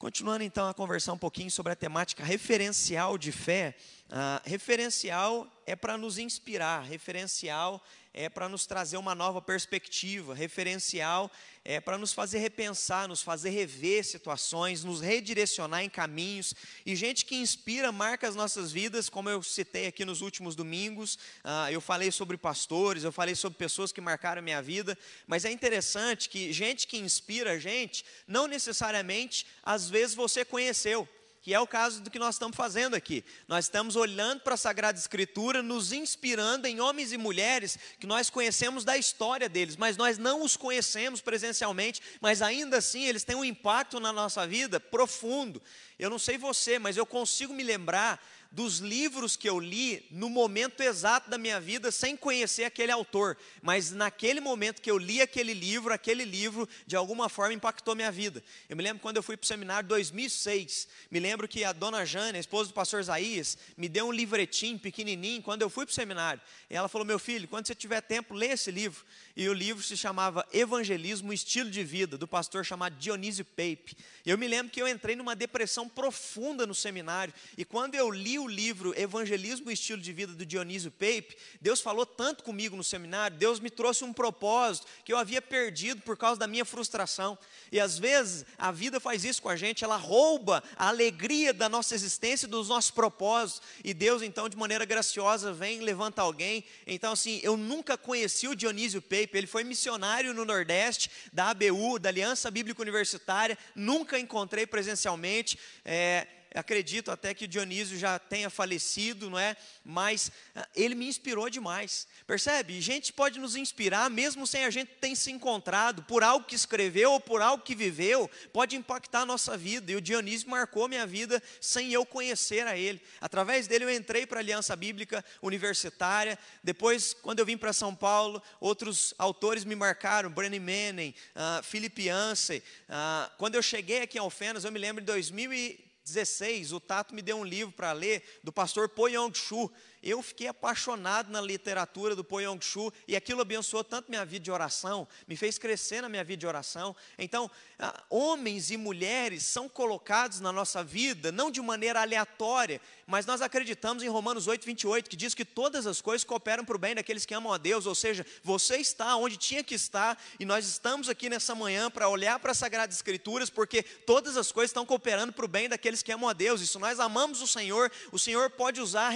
[0.00, 3.76] Continuando então a conversar um pouquinho sobre a temática referencial de fé,
[4.08, 7.80] uh, referencial é para nos inspirar, referencial
[8.12, 11.30] é para nos trazer uma nova perspectiva, referencial
[11.64, 16.52] é para nos fazer repensar, nos fazer rever situações, nos redirecionar em caminhos.
[16.84, 21.18] E gente que inspira, marca as nossas vidas, como eu citei aqui nos últimos domingos.
[21.44, 24.98] Ah, eu falei sobre pastores, eu falei sobre pessoas que marcaram a minha vida.
[25.24, 31.08] Mas é interessante que gente que inspira a gente, não necessariamente, às vezes você conheceu
[31.42, 33.24] que é o caso do que nós estamos fazendo aqui.
[33.48, 38.28] Nós estamos olhando para a Sagrada Escritura, nos inspirando em homens e mulheres que nós
[38.28, 43.36] conhecemos da história deles, mas nós não os conhecemos presencialmente, mas ainda assim eles têm
[43.36, 45.62] um impacto na nossa vida profundo.
[45.98, 50.28] Eu não sei você, mas eu consigo me lembrar dos livros que eu li no
[50.28, 55.22] momento exato da minha vida, sem conhecer aquele autor, mas naquele momento que eu li
[55.22, 58.42] aquele livro, aquele livro de alguma forma impactou minha vida.
[58.68, 61.72] Eu me lembro quando eu fui para o seminário em 2006, me lembro que a
[61.72, 65.86] dona Jane, a esposa do pastor Isaías, me deu um livretinho pequenininho quando eu fui
[65.86, 66.42] para o seminário.
[66.68, 69.04] E ela falou: Meu filho, quando você tiver tempo, lê esse livro.
[69.36, 73.96] E o livro se chamava Evangelismo, Estilo de Vida, do pastor chamado Dionísio Pape.
[74.26, 78.38] Eu me lembro que eu entrei numa depressão profunda no seminário, e quando eu li
[78.38, 82.84] o livro Evangelismo e Estilo de Vida do Dionísio Pape, Deus falou tanto comigo no
[82.84, 87.38] seminário, Deus me trouxe um propósito que eu havia perdido por causa da minha frustração.
[87.72, 91.68] E às vezes a vida faz isso com a gente, ela rouba a alegria da
[91.68, 96.64] nossa existência, dos nossos propósitos, e Deus então de maneira graciosa vem, levanta alguém.
[96.86, 101.98] Então assim, eu nunca conheci o Dionísio Pape, ele foi missionário no Nordeste da ABU,
[101.98, 105.58] da Aliança Bíblica Universitária, nunca encontrei presencialmente.
[105.84, 109.56] É, acredito até que Dionísio já tenha falecido, não é?
[109.84, 112.08] Mas ah, ele me inspirou demais.
[112.26, 112.80] Percebe?
[112.80, 117.12] Gente pode nos inspirar mesmo sem a gente ter se encontrado, por algo que escreveu
[117.12, 119.92] ou por algo que viveu, pode impactar a nossa vida.
[119.92, 123.00] E o Dionísio marcou minha vida sem eu conhecer a ele.
[123.20, 126.38] Através dele eu entrei para a Aliança Bíblica Universitária.
[126.62, 132.02] Depois, quando eu vim para São Paulo, outros autores me marcaram, Brennan Manning, uh, Philip
[132.02, 132.62] Yancey.
[132.88, 137.14] Uh, quando eu cheguei aqui em Alfenas, eu me lembro de 2000 16, o Tato
[137.14, 139.70] me deu um livro para ler do pastor Po Yong-chu,
[140.02, 144.50] eu fiquei apaixonado na literatura do Po Yong-Chu e aquilo abençoou tanto minha vida de
[144.50, 146.96] oração, me fez crescer na minha vida de oração.
[147.18, 153.26] Então, ah, homens e mulheres são colocados na nossa vida não de maneira aleatória, mas
[153.26, 156.78] nós acreditamos em Romanos 8, 28, que diz que todas as coisas cooperam para o
[156.78, 160.44] bem daqueles que amam a Deus, ou seja, você está onde tinha que estar e
[160.44, 164.70] nós estamos aqui nessa manhã para olhar para as Sagradas Escrituras, porque todas as coisas
[164.70, 166.60] estão cooperando para o bem daqueles que amam a Deus.
[166.68, 169.10] Se nós amamos o Senhor, o Senhor pode usar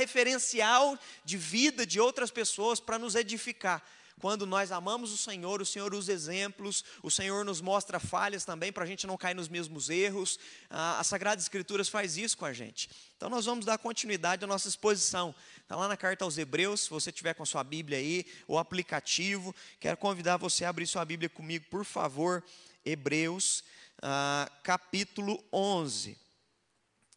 [1.25, 3.83] de vida de outras pessoas para nos edificar.
[4.21, 8.73] Quando nós amamos o Senhor, o Senhor usa exemplos, o Senhor nos mostra falhas também
[8.73, 10.39] para a gente não cair nos mesmos erros.
[10.71, 12.89] Ah, as Sagradas Escrituras faz isso com a gente.
[13.17, 15.35] Então nós vamos dar continuidade à nossa exposição.
[15.61, 19.55] Está lá na carta aos Hebreus, se você tiver com sua Bíblia aí, o aplicativo.
[19.81, 22.43] Quero convidar você a abrir sua Bíblia comigo, por favor.
[22.85, 23.65] Hebreus,
[24.01, 26.17] ah, capítulo 11.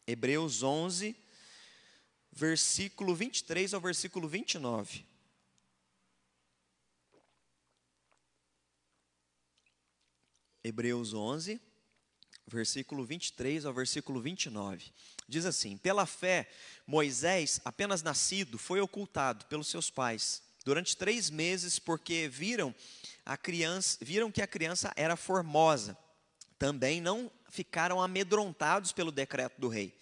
[0.06, 1.14] Hebreus 11,
[2.38, 5.04] versículo 23 ao versículo 29.
[10.62, 11.60] Hebreus 11,
[12.46, 14.92] versículo 23 ao versículo 29.
[15.26, 16.48] Diz assim: Pela fé,
[16.86, 22.72] Moisés, apenas nascido, foi ocultado pelos seus pais durante três meses, porque viram
[23.26, 25.98] a criança, viram que a criança era formosa.
[26.56, 29.96] Também não ficaram amedrontados pelo decreto do rei.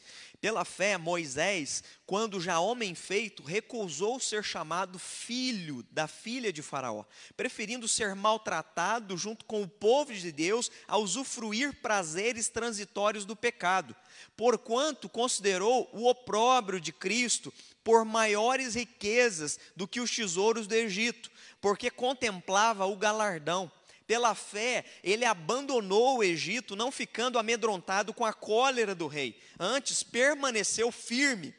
[0.46, 7.04] Pela fé, Moisés, quando já homem feito, recusou ser chamado filho da filha de Faraó,
[7.36, 13.92] preferindo ser maltratado junto com o povo de Deus a usufruir prazeres transitórios do pecado,
[14.36, 17.52] porquanto considerou o opróbrio de Cristo
[17.82, 21.28] por maiores riquezas do que os tesouros do Egito,
[21.60, 23.68] porque contemplava o galardão
[24.06, 29.38] pela fé, ele abandonou o Egito, não ficando amedrontado com a cólera do rei.
[29.58, 31.52] Antes, permaneceu firme,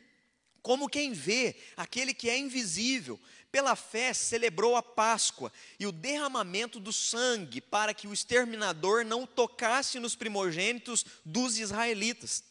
[0.62, 3.19] como quem vê aquele que é invisível.
[3.51, 9.25] Pela fé, celebrou a Páscoa e o derramamento do sangue, para que o exterminador não
[9.25, 12.44] tocasse nos primogênitos dos israelitas.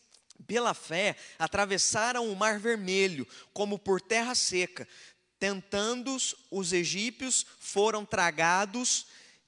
[0.47, 4.87] Pela fé, atravessaram o Mar Vermelho, como por terra seca.
[5.39, 6.17] Tentando
[6.51, 9.07] os egípcios, foram tragados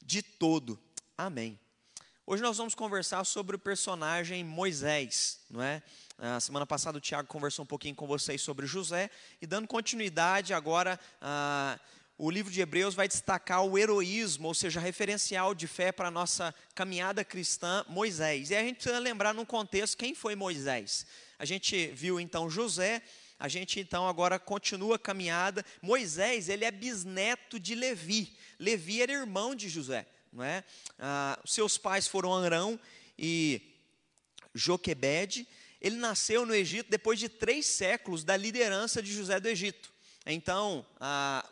[0.08, 0.80] de todo.
[1.18, 1.60] Amém.
[2.26, 5.82] Hoje nós vamos conversar sobre o personagem Moisés, não é?
[6.16, 10.54] A semana passada o Tiago conversou um pouquinho com vocês sobre José e dando continuidade
[10.54, 11.78] agora, ah,
[12.16, 16.10] o livro de Hebreus vai destacar o heroísmo, ou seja, referencial de fé para a
[16.10, 18.48] nossa caminhada cristã, Moisés.
[18.48, 21.04] E a gente precisa lembrar num contexto quem foi Moisés.
[21.38, 23.02] A gente viu então José,
[23.38, 25.64] a gente então agora continua a caminhada.
[25.80, 28.36] Moisés, ele é bisneto de Levi.
[28.58, 30.64] Levi era irmão de José, não é?
[30.98, 32.78] Ah, seus pais foram Arão
[33.16, 33.62] e
[34.52, 35.46] Joquebede.
[35.80, 39.92] Ele nasceu no Egito depois de três séculos da liderança de José do Egito.
[40.30, 40.84] Então,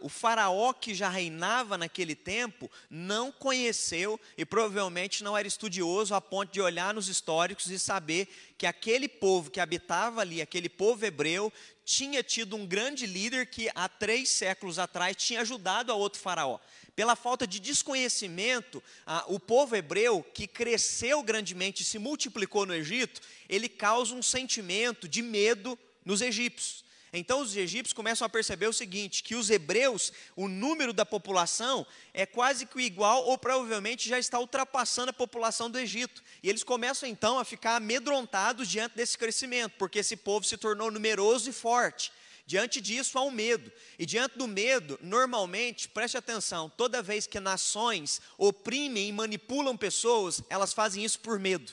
[0.01, 6.21] o faraó que já reinava naquele tempo não conheceu e provavelmente não era estudioso a
[6.21, 8.29] ponto de olhar nos históricos e saber
[8.59, 11.51] que aquele povo que habitava ali, aquele povo hebreu,
[11.87, 16.59] tinha tido um grande líder que há três séculos atrás tinha ajudado a outro faraó.
[16.95, 18.83] Pela falta de desconhecimento,
[19.29, 25.09] o povo hebreu, que cresceu grandemente e se multiplicou no Egito, ele causa um sentimento
[25.09, 26.85] de medo nos egípcios.
[27.13, 31.87] Então os egípcios começam a perceber o seguinte: que os hebreus, o número da população
[32.13, 36.23] é quase que igual, ou provavelmente já está ultrapassando a população do Egito.
[36.43, 40.91] E eles começam então a ficar amedrontados diante desse crescimento, porque esse povo se tornou
[40.91, 42.13] numeroso e forte.
[42.47, 43.73] Diante disso há um medo.
[43.99, 50.41] E diante do medo, normalmente, preste atenção, toda vez que nações oprimem e manipulam pessoas,
[50.49, 51.73] elas fazem isso por medo.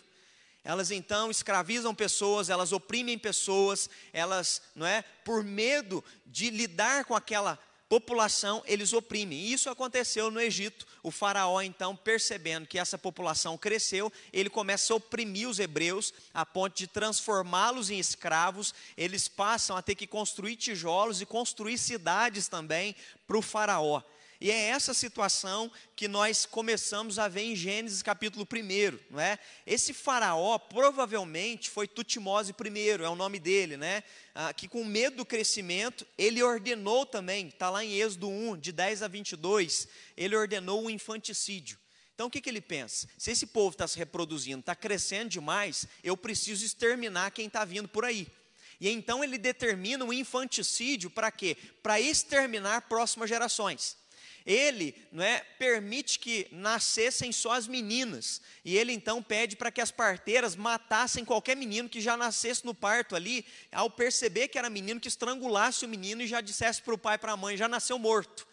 [0.63, 7.15] Elas então escravizam pessoas, elas oprimem pessoas, elas, não é, por medo de lidar com
[7.15, 9.37] aquela população, eles oprimem.
[9.37, 10.87] E isso aconteceu no Egito.
[11.03, 16.43] O faraó então, percebendo que essa população cresceu, ele começa a oprimir os hebreus a
[16.43, 18.73] ponto de transformá-los em escravos.
[18.97, 22.95] Eles passam a ter que construir tijolos e construir cidades também
[23.27, 24.01] para o faraó.
[24.43, 29.39] E é essa situação que nós começamos a ver em Gênesis capítulo 1, não é?
[29.65, 34.03] Esse faraó provavelmente foi Tutimose I, é o nome dele, né?
[34.35, 38.73] Ah, que com medo do crescimento, ele ordenou também, está lá em Êxodo 1, de
[38.73, 39.87] 10 a 22,
[40.17, 41.79] ele ordenou o infanticídio.
[42.13, 43.07] Então o que, que ele pensa?
[43.17, 47.87] Se esse povo está se reproduzindo, está crescendo demais, eu preciso exterminar quem está vindo
[47.87, 48.27] por aí.
[48.81, 51.55] E então ele determina o infanticídio para quê?
[51.81, 54.02] Para exterminar próximas gerações
[54.45, 58.41] ele não é, permite que nascessem só as meninas.
[58.63, 62.73] E ele então pede para que as parteiras matassem qualquer menino que já nascesse no
[62.73, 66.93] parto ali, ao perceber que era menino, que estrangulasse o menino e já dissesse para
[66.93, 68.47] o pai e para a mãe: já nasceu morto.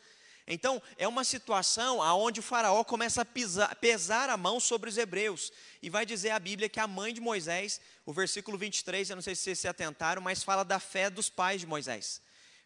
[0.47, 4.99] Então, é uma situação onde o faraó começa a pisar, pesar a mão sobre os
[4.99, 5.53] hebreus.
[5.81, 9.23] E vai dizer a Bíblia que a mãe de Moisés, o versículo 23, eu não
[9.23, 12.21] sei se vocês se atentaram, mas fala da fé dos pais de Moisés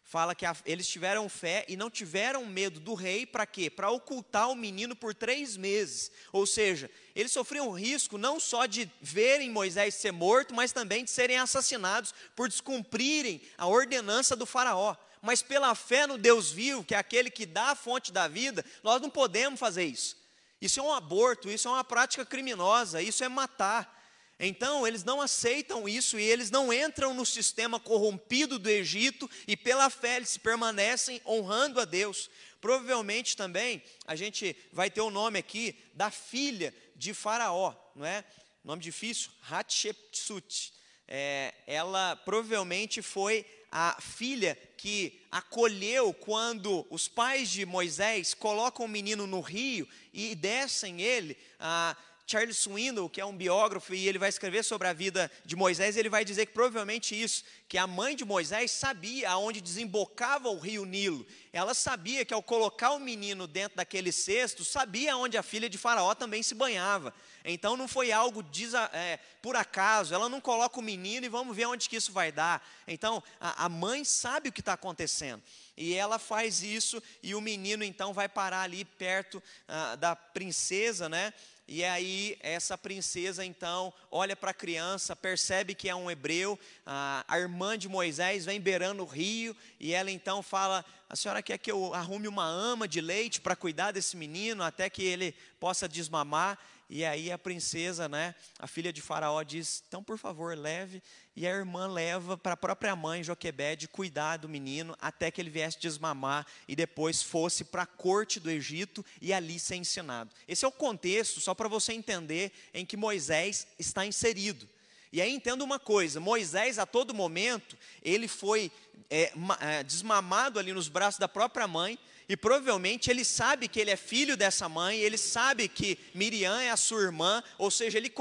[0.05, 3.69] fala que a, eles tiveram fé e não tiveram medo do rei, para quê?
[3.71, 6.11] Para ocultar o menino por três meses.
[6.31, 11.09] Ou seja, eles sofriam risco não só de verem Moisés ser morto, mas também de
[11.09, 14.95] serem assassinados por descumprirem a ordenança do Faraó.
[15.23, 18.63] Mas pela fé no Deus vivo, que é aquele que dá a fonte da vida,
[18.83, 20.15] nós não podemos fazer isso.
[20.61, 23.94] Isso é um aborto, isso é uma prática criminosa, isso é matar.
[24.39, 29.55] Então, eles não aceitam isso e eles não entram no sistema corrompido do Egito e
[29.55, 32.29] pela fé eles permanecem honrando a Deus.
[32.59, 38.25] Provavelmente também a gente vai ter o nome aqui da filha de Faraó, não é?
[38.63, 40.73] Nome difícil, Hatshepsut.
[41.07, 48.89] É, ela provavelmente foi a filha que acolheu quando os pais de Moisés colocam o
[48.89, 51.37] menino no rio e descem ele.
[51.59, 51.95] Ah,
[52.27, 55.95] Charles Swindoll, que é um biógrafo e ele vai escrever sobre a vida de Moisés,
[55.95, 60.57] ele vai dizer que provavelmente isso, que a mãe de Moisés sabia aonde desembocava o
[60.57, 61.25] rio Nilo.
[61.53, 65.77] Ela sabia que ao colocar o menino dentro daquele cesto, sabia onde a filha de
[65.77, 67.13] Faraó também se banhava.
[67.43, 68.43] Então não foi algo
[68.91, 72.31] é, por acaso, ela não coloca o menino e vamos ver onde que isso vai
[72.31, 72.67] dar.
[72.87, 75.43] Então a, a mãe sabe o que está acontecendo.
[75.77, 81.09] E ela faz isso, e o menino então vai parar ali perto ah, da princesa,
[81.09, 81.33] né?
[81.67, 87.25] E aí, essa princesa então olha para a criança, percebe que é um hebreu, a,
[87.39, 91.71] irmã de Moisés vem beirando o rio, e ela então fala: A senhora quer que
[91.71, 96.59] eu arrume uma ama de leite para cuidar desse menino até que ele possa desmamar?
[96.89, 101.01] E aí a princesa, né, a filha de Faraó diz: "Então, por favor, leve".
[101.35, 105.49] E a irmã leva para a própria mãe Joquebede cuidar do menino até que ele
[105.49, 110.31] viesse desmamar e depois fosse para a corte do Egito e ali ser ensinado.
[110.47, 114.69] Esse é o contexto só para você entender em que Moisés está inserido.
[115.11, 118.71] E aí entenda uma coisa: Moisés a todo momento ele foi
[119.09, 123.91] é, é desmamado ali nos braços da própria mãe e provavelmente ele sabe que ele
[123.91, 128.11] é filho dessa mãe, ele sabe que Miriam é a sua irmã, ou seja, ele,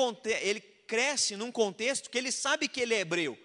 [0.42, 3.38] ele cresce num contexto que ele sabe que ele é hebreu,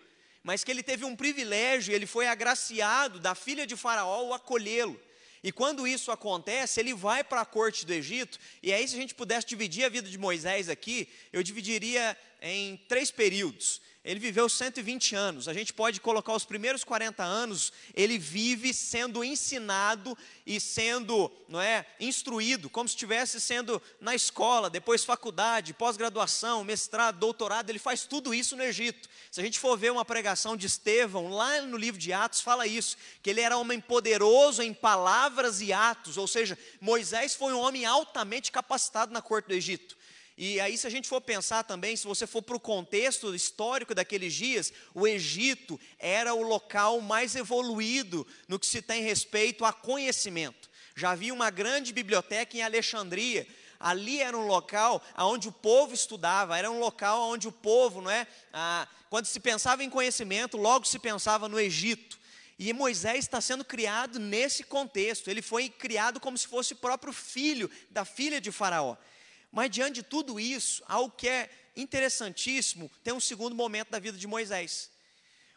[0.43, 4.99] mas que ele teve um privilégio, ele foi agraciado da filha de Faraó o acolhê-lo.
[5.41, 8.99] E quando isso acontece, ele vai para a corte do Egito, e aí, se a
[8.99, 14.48] gente pudesse dividir a vida de Moisés aqui, eu dividiria em três períodos ele viveu
[14.48, 15.48] 120 anos.
[15.48, 21.62] A gente pode colocar os primeiros 40 anos, ele vive sendo ensinado e sendo, não
[21.62, 28.06] é, instruído, como se estivesse sendo na escola, depois faculdade, pós-graduação, mestrado, doutorado, ele faz
[28.06, 29.10] tudo isso no Egito.
[29.29, 32.65] Se a gente for ver uma pregação de Estevão, lá no livro de Atos fala
[32.65, 37.60] isso, que ele era homem poderoso em palavras e atos, ou seja, Moisés foi um
[37.60, 39.99] homem altamente capacitado na corte do Egito.
[40.41, 43.93] E aí, se a gente for pensar também, se você for para o contexto histórico
[43.93, 49.74] daqueles dias, o Egito era o local mais evoluído no que se tem respeito a
[49.74, 50.69] conhecimento.
[50.96, 53.46] Já havia uma grande biblioteca em Alexandria.
[53.77, 58.10] Ali era um local onde o povo estudava, era um local onde o povo, não
[58.10, 58.25] é?
[58.53, 62.17] Ah, quando se pensava em conhecimento, logo se pensava no Egito.
[62.58, 65.29] E Moisés está sendo criado nesse contexto.
[65.29, 68.96] Ele foi criado como se fosse o próprio filho da filha de Faraó.
[69.51, 74.18] Mas diante de tudo isso, algo que é interessantíssimo, tem um segundo momento da vida
[74.18, 74.91] de Moisés.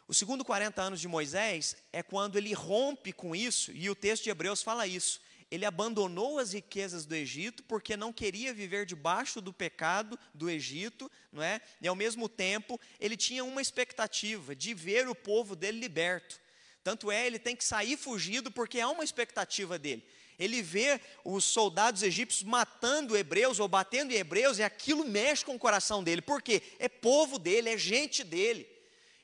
[0.09, 4.25] O segundo 40 anos de Moisés é quando ele rompe com isso, e o texto
[4.25, 5.21] de Hebreus fala isso.
[5.51, 11.11] Ele abandonou as riquezas do Egito porque não queria viver debaixo do pecado do Egito,
[11.31, 11.61] não é?
[11.81, 16.41] E ao mesmo tempo, ele tinha uma expectativa de ver o povo dele liberto.
[16.83, 20.03] Tanto é, ele tem que sair fugido porque há uma expectativa dele
[20.43, 25.55] ele vê os soldados egípcios matando hebreus ou batendo em hebreus, e aquilo mexe com
[25.55, 28.69] o coração dele, porque é povo dele, é gente dele.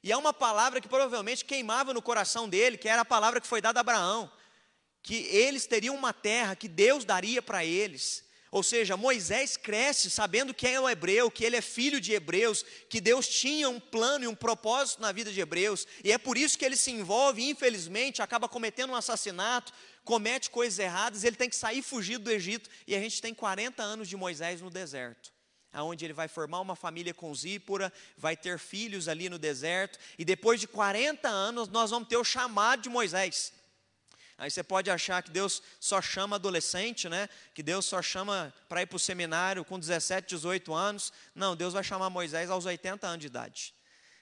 [0.03, 3.47] E é uma palavra que provavelmente queimava no coração dele, que era a palavra que
[3.47, 4.31] foi dada a Abraão,
[5.03, 8.25] que eles teriam uma terra que Deus daria para eles.
[8.51, 12.65] Ou seja, Moisés cresce sabendo quem é o hebreu, que ele é filho de hebreus,
[12.89, 16.39] que Deus tinha um plano e um propósito na vida de hebreus, e é por
[16.39, 19.73] isso que ele se envolve infelizmente acaba cometendo um assassinato,
[20.09, 23.83] comete coisas erradas, ele tem que sair fugido do Egito, e a gente tem 40
[23.83, 25.31] anos de Moisés no deserto.
[25.71, 30.25] Aonde ele vai formar uma família com Zípora, vai ter filhos ali no deserto, e
[30.25, 33.53] depois de 40 anos nós vamos ter o chamado de Moisés.
[34.39, 37.29] Aí você pode achar que Deus só chama adolescente, né?
[37.53, 41.13] Que Deus só chama para ir para o seminário com 17, 18 anos.
[41.35, 43.75] Não, Deus vai chamar Moisés aos 80 anos de idade.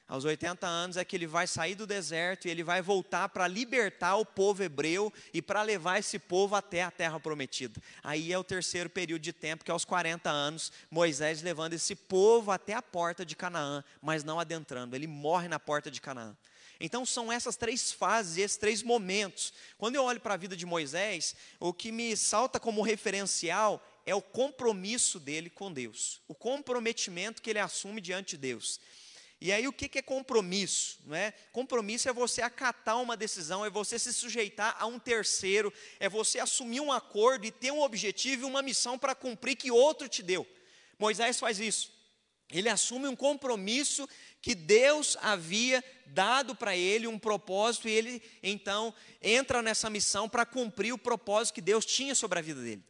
[0.09, 3.49] Aos 80 anos é que ele vai sair do deserto e ele vai voltar para
[3.49, 7.83] libertar o povo hebreu e para levar esse povo até a terra prometida.
[8.05, 11.97] Aí é o terceiro período de tempo, que é aos 40 anos, Moisés levando esse
[11.97, 16.37] povo até a porta de Canaã, mas não adentrando, ele morre na porta de Canaã.
[16.79, 19.53] Então são essas três fases, esses três momentos.
[19.77, 24.15] Quando eu olho para a vida de Moisés, o que me salta como referencial é
[24.15, 28.79] o compromisso dele com Deus, o comprometimento que ele assume diante de Deus.
[29.41, 30.99] E aí o que é compromisso?
[31.05, 31.33] Não é?
[31.53, 36.39] Compromisso é você acatar uma decisão, é você se sujeitar a um terceiro, é você
[36.39, 40.23] assumir um acordo e ter um objetivo e uma missão para cumprir que outro te
[40.23, 40.47] deu.
[40.99, 41.95] Moisés faz isso.
[42.51, 44.09] Ele assume um compromisso
[44.41, 50.47] que Deus havia dado para ele, um propósito, e ele então entra nessa missão para
[50.47, 52.85] cumprir o propósito que Deus tinha sobre a vida dele.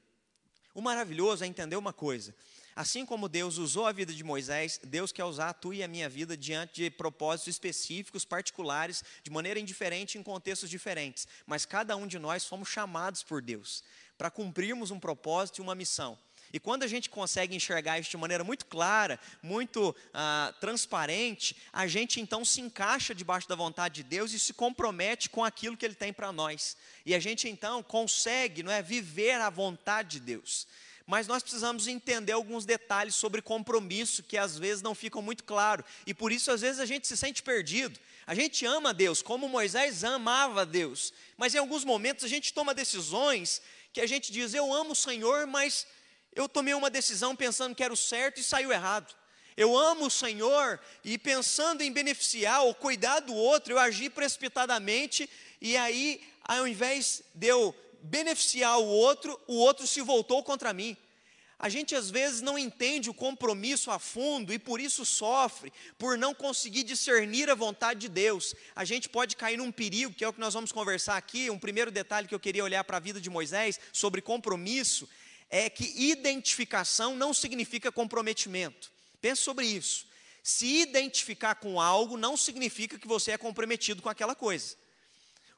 [0.75, 2.35] O maravilhoso é entender uma coisa:
[2.77, 5.89] Assim como Deus usou a vida de Moisés, Deus quer usar a tua e a
[5.89, 11.27] minha vida diante de propósitos específicos, particulares, de maneira indiferente, em contextos diferentes.
[11.47, 13.83] Mas cada um de nós fomos chamados por Deus
[14.19, 16.19] para cumprirmos um propósito e uma missão.
[16.53, 21.87] E quando a gente consegue enxergar isso de maneira muito clara, muito ah, transparente, a
[21.87, 25.85] gente então se encaixa debaixo da vontade de Deus e se compromete com aquilo que
[25.87, 26.77] Ele tem para nós.
[27.07, 30.67] E a gente então consegue não é, viver a vontade de Deus
[31.07, 35.87] mas nós precisamos entender alguns detalhes sobre compromisso que às vezes não ficam muito claros,
[36.07, 37.99] e por isso às vezes a gente se sente perdido.
[38.27, 42.75] A gente ama Deus, como Moisés amava Deus, mas em alguns momentos a gente toma
[42.75, 45.87] decisões que a gente diz: Eu amo o Senhor, mas
[46.35, 49.15] eu tomei uma decisão pensando que era o certo e saiu errado.
[49.57, 55.31] Eu amo o Senhor e pensando em beneficiar ou cuidar do outro, eu agi precipitadamente
[55.63, 57.75] e aí, ao invés de eu
[58.07, 60.97] beneficiar o outro, o outro se voltou contra mim.
[61.59, 66.19] A gente às vezes não entende o compromisso a fundo e por isso sofre, por
[66.19, 68.55] não conseguir discernir a vontade de Deus.
[68.75, 71.49] A gente pode cair num perigo, que é o que nós vamos conversar aqui.
[71.49, 75.09] Um primeiro detalhe que eu queria olhar para a vida de Moisés sobre compromisso
[75.49, 78.93] é que identificação não significa comprometimento.
[79.21, 80.07] Pense sobre isso.
[80.43, 84.77] Se identificar com algo não significa que você é comprometido com aquela coisa.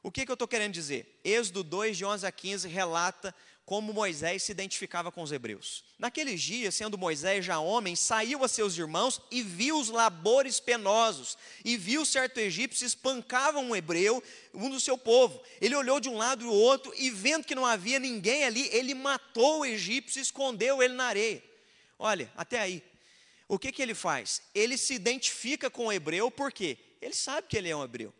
[0.01, 1.19] O que, que eu estou querendo dizer?
[1.23, 3.35] Êxodo 2, de 11 a 15, relata
[3.69, 5.83] como Moisés se identificava com os hebreus.
[5.99, 11.37] Naqueles dias, sendo Moisés já homem, saiu a seus irmãos e viu os labores penosos,
[11.63, 14.23] e viu certo egípcio espancava um hebreu,
[14.55, 15.39] um do seu povo.
[15.61, 18.67] Ele olhou de um lado e do outro, e vendo que não havia ninguém ali,
[18.71, 21.43] ele matou o egípcio e escondeu ele na areia.
[21.99, 22.81] Olha, até aí.
[23.47, 24.41] O que, que ele faz?
[24.55, 26.75] Ele se identifica com o hebreu, por quê?
[26.99, 28.11] Ele sabe que ele é um hebreu.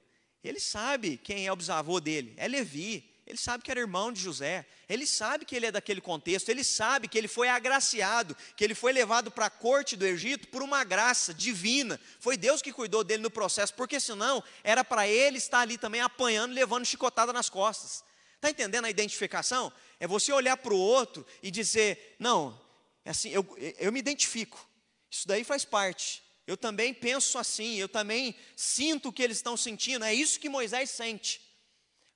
[0.43, 3.10] Ele sabe quem é o bisavô dele, é Levi.
[3.29, 6.63] Ele sabe que era irmão de José, ele sabe que ele é daquele contexto, ele
[6.63, 10.63] sabe que ele foi agraciado, que ele foi levado para a corte do Egito por
[10.63, 12.01] uma graça divina.
[12.19, 16.01] Foi Deus que cuidou dele no processo, porque senão era para ele estar ali também
[16.01, 18.03] apanhando, levando chicotada nas costas.
[18.36, 19.72] Está entendendo a identificação?
[20.00, 22.60] É você olhar para o outro e dizer: não,
[23.05, 23.46] é assim, eu,
[23.77, 24.67] eu me identifico,
[25.08, 26.24] isso daí faz parte.
[26.50, 30.50] Eu também penso assim, eu também sinto o que eles estão sentindo, é isso que
[30.50, 31.39] Moisés sente.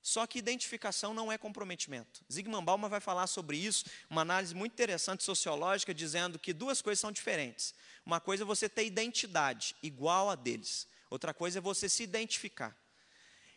[0.02, 2.20] Só que identificação não é comprometimento.
[2.32, 6.98] Zygmunt Bauman vai falar sobre isso, uma análise muito interessante sociológica, dizendo que duas coisas
[6.98, 7.76] são diferentes.
[8.04, 12.76] Uma coisa é você ter identidade igual a deles, outra coisa é você se identificar.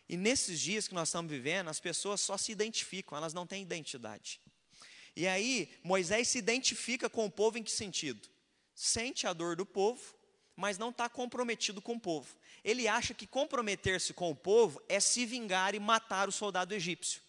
[0.07, 3.63] E nesses dias que nós estamos vivendo, as pessoas só se identificam, elas não têm
[3.63, 4.39] identidade.
[5.15, 8.29] E aí, Moisés se identifica com o povo em que sentido?
[8.75, 10.16] Sente a dor do povo,
[10.57, 12.35] mas não está comprometido com o povo
[12.67, 17.21] ele acha que comprometer-se com o povo é se vingar e matar o soldado egípcio.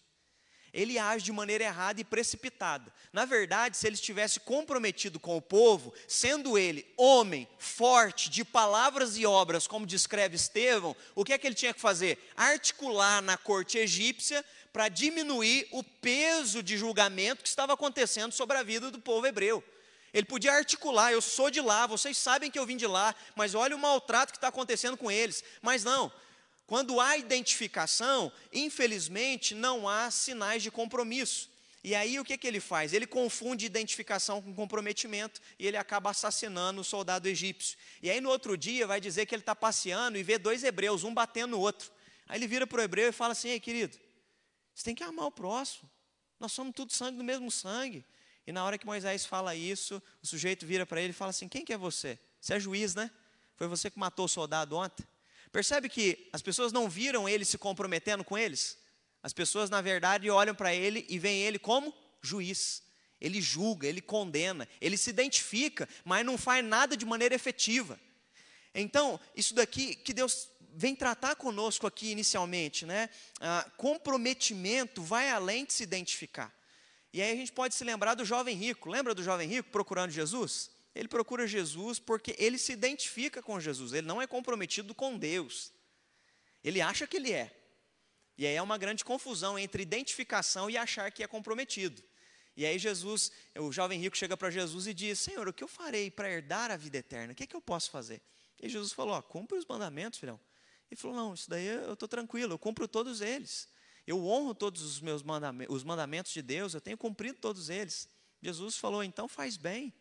[0.73, 2.93] Ele age de maneira errada e precipitada.
[3.13, 9.17] Na verdade, se ele estivesse comprometido com o povo, sendo ele homem, forte, de palavras
[9.17, 12.19] e obras, como descreve Estevão, o que é que ele tinha que fazer?
[12.35, 14.43] Articular na corte egípcia
[14.73, 19.63] para diminuir o peso de julgamento que estava acontecendo sobre a vida do povo hebreu.
[20.13, 23.53] Ele podia articular, eu sou de lá, vocês sabem que eu vim de lá, mas
[23.53, 25.43] olha o maltrato que está acontecendo com eles.
[25.61, 26.11] Mas não,
[26.65, 31.49] quando há identificação, infelizmente não há sinais de compromisso.
[31.83, 32.93] E aí o que, que ele faz?
[32.93, 37.77] Ele confunde identificação com comprometimento e ele acaba assassinando o soldado egípcio.
[38.01, 41.03] E aí no outro dia vai dizer que ele está passeando e vê dois hebreus,
[41.03, 41.89] um batendo no outro.
[42.27, 43.97] Aí ele vira para o hebreu e fala assim: Ei, querido,
[44.75, 45.89] você tem que amar o próximo.
[46.39, 48.05] Nós somos tudo sangue do mesmo sangue.
[48.49, 51.47] E na hora que Moisés fala isso, o sujeito vira para ele e fala assim:
[51.47, 52.17] Quem que é você?
[52.41, 53.11] Você é juiz, né?
[53.55, 55.05] Foi você que matou o soldado ontem?
[55.51, 58.79] Percebe que as pessoas não viram ele se comprometendo com eles?
[59.21, 61.93] As pessoas, na verdade, olham para ele e veem ele como
[62.23, 62.81] juiz.
[63.21, 67.99] Ele julga, ele condena, ele se identifica, mas não faz nada de maneira efetiva.
[68.73, 73.11] Então, isso daqui que Deus vem tratar conosco aqui inicialmente, né?
[73.39, 76.51] Ah, comprometimento vai além de se identificar.
[77.11, 78.89] E aí a gente pode se lembrar do jovem rico.
[78.89, 80.69] Lembra do jovem rico procurando Jesus?
[80.93, 85.71] Ele procura Jesus porque ele se identifica com Jesus, ele não é comprometido com Deus.
[86.63, 87.55] Ele acha que ele é.
[88.37, 92.01] E aí é uma grande confusão entre identificação e achar que é comprometido.
[92.55, 95.67] E aí Jesus, o jovem rico chega para Jesus e diz: Senhor, o que eu
[95.67, 97.31] farei para herdar a vida eterna?
[97.31, 98.21] O que, é que eu posso fazer?
[98.61, 100.39] E Jesus falou: ó, cumpre os mandamentos, filhão.
[100.91, 103.69] Ele falou: não, isso daí eu estou tranquilo, eu cumpro todos eles.
[104.09, 108.09] Eu honro todos os meus mandamentos, os mandamentos de Deus, eu tenho cumprido todos eles.
[108.41, 109.93] Jesus falou: então faz bem,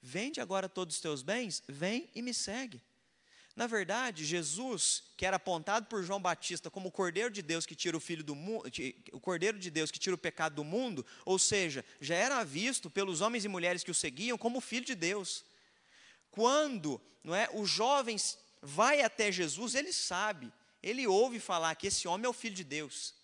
[0.00, 2.80] vende agora todos os teus bens, vem e me segue.
[3.54, 7.74] Na verdade, Jesus, que era apontado por João Batista como o Cordeiro de Deus que
[7.74, 8.64] tira o filho do mundo,
[9.12, 12.88] o Cordeiro de Deus que tira o pecado do mundo, ou seja, já era visto
[12.88, 15.44] pelos homens e mulheres que o seguiam como o filho de Deus.
[16.30, 18.16] Quando, não é, o jovem
[18.62, 20.50] vai até Jesus, ele sabe,
[20.82, 23.19] ele ouve falar que esse homem é o filho de Deus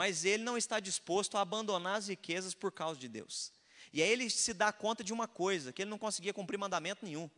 [0.00, 3.52] mas ele não está disposto a abandonar as riquezas por causa de Deus.
[3.92, 7.04] E aí ele se dá conta de uma coisa, que ele não conseguia cumprir mandamento
[7.04, 7.28] nenhum.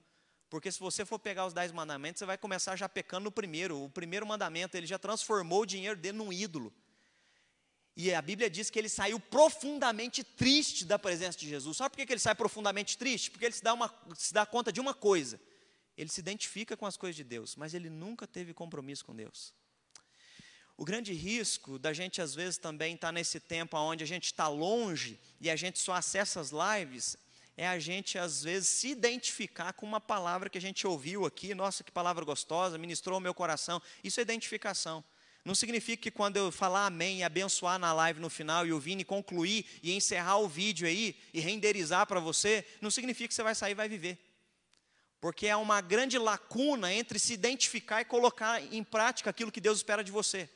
[0.48, 3.83] Porque se você for pegar os dez mandamentos, você vai começar já pecando no primeiro.
[3.83, 6.72] O primeiro mandamento, ele já transformou o dinheiro dele num ídolo.
[7.96, 11.79] E a Bíblia diz que ele saiu profundamente triste da presença de Jesus.
[11.79, 13.29] Sabe por que ele sai profundamente triste?
[13.33, 15.40] Porque ele se dá, uma, se dá conta de uma coisa.
[15.96, 19.53] Ele se identifica com as coisas de Deus, mas ele nunca teve compromisso com Deus.
[20.77, 24.27] O grande risco da gente, às vezes, também estar tá nesse tempo onde a gente
[24.27, 27.17] está longe e a gente só acessa as lives,
[27.57, 31.55] é a gente, às vezes, se identificar com uma palavra que a gente ouviu aqui.
[31.55, 33.81] Nossa, que palavra gostosa, ministrou o meu coração.
[34.03, 35.05] Isso é identificação.
[35.45, 38.79] Não significa que quando eu falar amém e abençoar na live no final e o
[38.79, 43.43] Vini concluir e encerrar o vídeo aí e renderizar para você, não significa que você
[43.43, 44.19] vai sair e vai viver.
[45.21, 49.79] Porque há uma grande lacuna entre se identificar e colocar em prática aquilo que Deus
[49.79, 50.49] espera de você.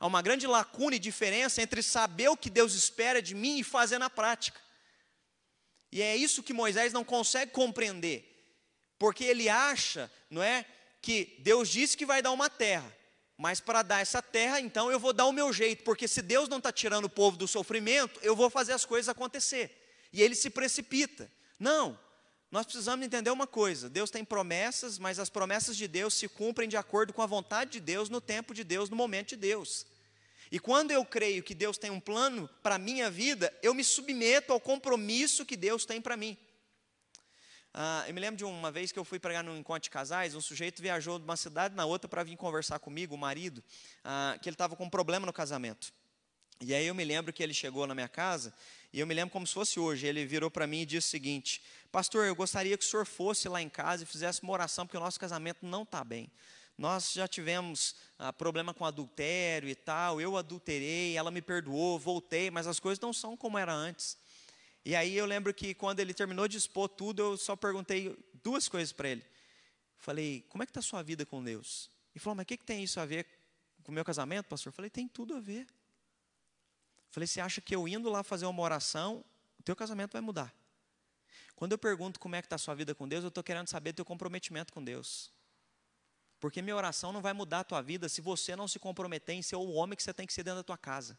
[0.00, 3.64] Há uma grande lacuna e diferença entre saber o que Deus espera de mim e
[3.64, 4.60] fazer na prática.
[5.90, 8.24] E é isso que Moisés não consegue compreender,
[8.98, 10.64] porque ele acha, não é,
[11.00, 12.94] que Deus disse que vai dar uma terra.
[13.36, 16.48] Mas para dar essa terra, então eu vou dar o meu jeito, porque se Deus
[16.48, 19.70] não está tirando o povo do sofrimento, eu vou fazer as coisas acontecer.
[20.12, 21.30] E ele se precipita.
[21.58, 21.98] Não,
[22.50, 26.68] nós precisamos entender uma coisa: Deus tem promessas, mas as promessas de Deus se cumprem
[26.68, 29.86] de acordo com a vontade de Deus, no tempo de Deus, no momento de Deus.
[30.50, 33.84] E quando eu creio que Deus tem um plano para a minha vida, eu me
[33.84, 36.38] submeto ao compromisso que Deus tem para mim.
[37.74, 40.34] Ah, eu me lembro de uma vez que eu fui pregar num encontro de casais,
[40.34, 43.62] um sujeito viajou de uma cidade na outra para vir conversar comigo, o marido,
[44.02, 45.92] ah, que ele estava com um problema no casamento.
[46.60, 48.52] E aí eu me lembro que ele chegou na minha casa,
[48.92, 51.10] e eu me lembro como se fosse hoje, ele virou para mim e disse o
[51.10, 54.86] seguinte, pastor, eu gostaria que o senhor fosse lá em casa e fizesse uma oração,
[54.86, 56.30] porque o nosso casamento não está bem.
[56.76, 62.50] Nós já tivemos ah, problema com adultério e tal, eu adulterei, ela me perdoou, voltei,
[62.50, 64.16] mas as coisas não são como era antes.
[64.84, 68.68] E aí eu lembro que quando ele terminou de expor tudo, eu só perguntei duas
[68.68, 69.24] coisas para ele.
[69.98, 71.90] Falei, como é que está a sua vida com Deus?
[72.14, 73.26] Ele falou, mas o que, que tem isso a ver
[73.82, 74.70] com o meu casamento, pastor?
[74.70, 75.66] Eu falei, tem tudo a ver.
[77.10, 79.24] Falei, você acha que eu indo lá fazer uma oração,
[79.58, 80.54] o teu casamento vai mudar?
[81.56, 83.68] Quando eu pergunto como é que está a sua vida com Deus, eu estou querendo
[83.68, 85.32] saber do teu comprometimento com Deus.
[86.38, 89.42] Porque minha oração não vai mudar a tua vida se você não se comprometer em
[89.42, 91.18] ser o homem que você tem que ser dentro da tua casa.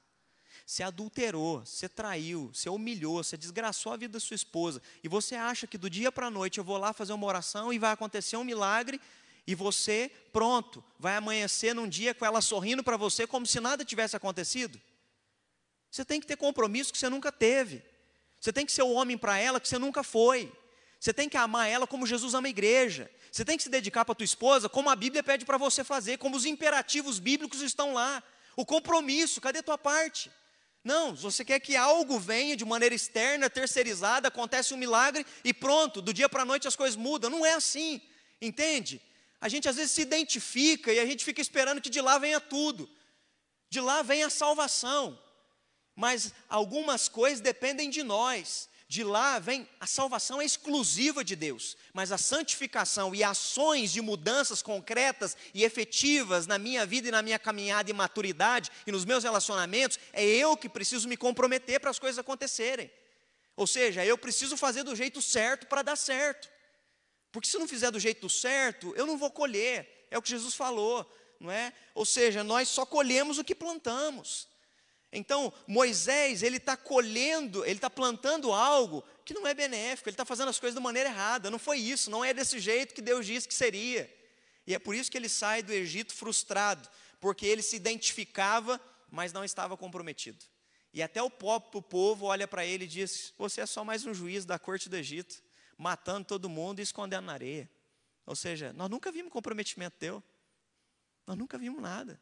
[0.65, 5.36] Você adulterou, você traiu, você humilhou, você desgraçou a vida da sua esposa, e você
[5.36, 7.91] acha que do dia para a noite eu vou lá fazer uma oração e vai
[7.91, 8.99] acontecer um milagre,
[9.45, 13.84] e você, pronto, vai amanhecer num dia com ela sorrindo para você como se nada
[13.84, 14.80] tivesse acontecido?
[15.89, 17.84] Você tem que ter compromisso que você nunca teve.
[18.39, 20.52] Você tem que ser o homem para ela que você nunca foi.
[20.99, 23.10] Você tem que amar ela como Jesus ama a igreja.
[23.32, 25.84] Você tem que se dedicar para a tua esposa como a Bíblia pede para você
[25.84, 28.23] fazer, como os imperativos bíblicos estão lá.
[28.56, 30.32] O compromisso, cadê a tua parte?
[30.84, 36.02] Não, você quer que algo venha de maneira externa, terceirizada, acontece um milagre e pronto,
[36.02, 37.30] do dia para a noite as coisas mudam.
[37.30, 38.02] Não é assim,
[38.41, 39.02] entende?
[39.41, 42.39] A gente às vezes se identifica e a gente fica esperando que de lá venha
[42.39, 42.89] tudo.
[43.69, 45.19] De lá vem a salvação.
[45.99, 51.77] Mas algumas coisas dependem de nós de lá vem a salvação é exclusiva de Deus,
[51.93, 57.21] mas a santificação e ações de mudanças concretas e efetivas na minha vida e na
[57.21, 61.91] minha caminhada e maturidade e nos meus relacionamentos, é eu que preciso me comprometer para
[61.91, 62.89] as coisas acontecerem.
[63.55, 66.49] Ou seja, eu preciso fazer do jeito certo para dar certo.
[67.31, 70.07] Porque se não fizer do jeito certo, eu não vou colher.
[70.09, 71.07] É o que Jesus falou,
[71.39, 71.71] não é?
[71.93, 74.47] Ou seja, nós só colhemos o que plantamos.
[75.12, 80.26] Então, Moisés, ele está colhendo, ele está plantando algo que não é benéfico, ele está
[80.26, 81.50] fazendo as coisas da maneira errada.
[81.50, 84.12] Não foi isso, não é desse jeito que Deus disse que seria.
[84.67, 86.88] E é por isso que ele sai do Egito frustrado,
[87.19, 90.45] porque ele se identificava, mas não estava comprometido.
[90.93, 94.13] E até o próprio povo olha para ele e diz: Você é só mais um
[94.13, 95.41] juiz da corte do Egito,
[95.76, 97.69] matando todo mundo e escondendo na areia.
[98.28, 100.24] Ou seja, nós nunca vimos comprometimento teu,
[101.26, 102.19] nós nunca vimos nada.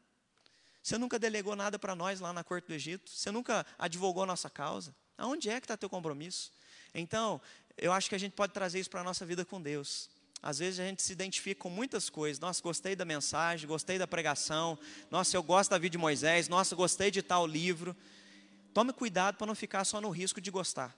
[0.88, 3.12] Você nunca delegou nada para nós lá na corte do Egito.
[3.12, 4.96] Você nunca advogou a nossa causa.
[5.18, 6.50] Aonde é que está teu compromisso?
[6.96, 7.42] Então,
[7.78, 10.10] eu acho que a gente pode trazer isso para a nossa vida com Deus.
[10.42, 12.40] Às vezes a gente se identifica com muitas coisas.
[12.40, 14.80] Nossa, gostei da mensagem, gostei da pregação.
[15.12, 16.48] Nossa, eu gosto da vida de Moisés.
[16.48, 17.94] Nossa, gostei de tal livro.
[18.74, 20.96] Tome cuidado para não ficar só no risco de gostar.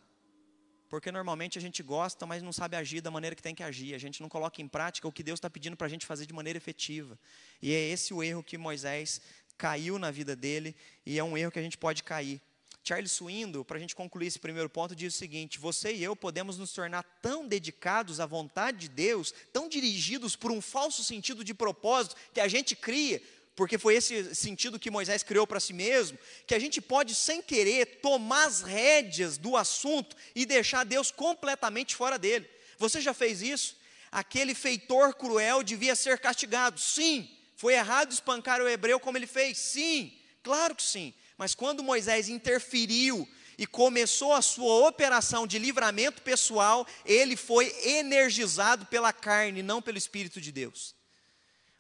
[0.88, 3.96] Porque normalmente a gente gosta, mas não sabe agir da maneira que tem que agir.
[3.96, 6.28] A gente não coloca em prática o que Deus está pedindo para a gente fazer
[6.28, 7.18] de maneira efetiva.
[7.60, 9.20] E é esse o erro que Moisés
[9.60, 10.74] caiu na vida dele
[11.06, 12.42] e é um erro que a gente pode cair.
[12.82, 16.16] Charles Swindoll, para a gente concluir esse primeiro ponto, diz o seguinte: você e eu
[16.16, 21.44] podemos nos tornar tão dedicados à vontade de Deus, tão dirigidos por um falso sentido
[21.44, 23.22] de propósito que a gente cria,
[23.56, 26.18] porque foi esse sentido que Moisés criou para si mesmo,
[26.48, 31.96] que a gente pode, sem querer, tomar as rédeas do assunto e deixar Deus completamente
[31.96, 32.50] fora dele.
[32.78, 33.78] Você já fez isso?
[34.10, 39.58] Aquele feitor cruel devia ser castigado, sim, foi errado espancar o hebreu como ele fez?
[39.58, 41.14] Sim, claro que sim.
[41.38, 48.86] Mas quando Moisés interferiu e começou a sua operação de livramento pessoal, ele foi energizado
[48.86, 50.96] pela carne, não pelo Espírito de Deus.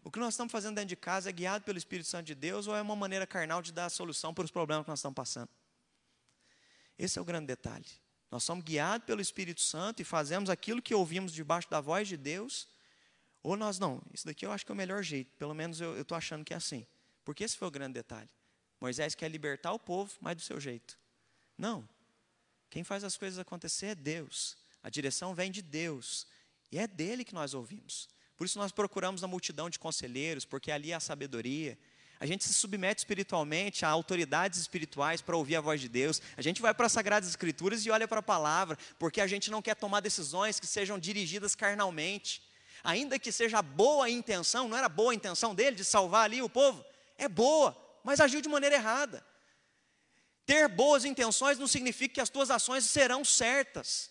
[0.03, 2.67] O que nós estamos fazendo dentro de casa é guiado pelo Espírito Santo de Deus
[2.67, 5.15] ou é uma maneira carnal de dar a solução para os problemas que nós estamos
[5.15, 5.49] passando?
[6.97, 7.87] Esse é o grande detalhe.
[8.29, 12.17] Nós somos guiados pelo Espírito Santo e fazemos aquilo que ouvimos debaixo da voz de
[12.17, 12.67] Deus
[13.41, 16.01] ou nós não, isso daqui eu acho que é o melhor jeito, pelo menos eu
[16.01, 16.85] estou achando que é assim.
[17.23, 18.29] Porque esse foi o grande detalhe.
[18.81, 20.97] Moisés quer libertar o povo, mas do seu jeito.
[21.57, 21.87] Não.
[22.69, 24.57] Quem faz as coisas acontecer é Deus.
[24.81, 26.25] A direção vem de Deus.
[26.71, 28.07] E é dele que nós ouvimos.
[28.37, 31.77] Por isso nós procuramos na multidão de conselheiros, porque ali há a sabedoria.
[32.19, 36.21] A gente se submete espiritualmente a autoridades espirituais para ouvir a voz de Deus.
[36.37, 39.51] A gente vai para as Sagradas Escrituras e olha para a palavra, porque a gente
[39.51, 42.48] não quer tomar decisões que sejam dirigidas carnalmente
[42.83, 46.41] ainda que seja boa a intenção, não era boa a intenção dele de salvar ali
[46.41, 46.83] o povo?
[47.19, 49.23] é boa, mas agiu de maneira errada.
[50.45, 54.09] Ter boas intenções não significa que as tuas ações serão certas.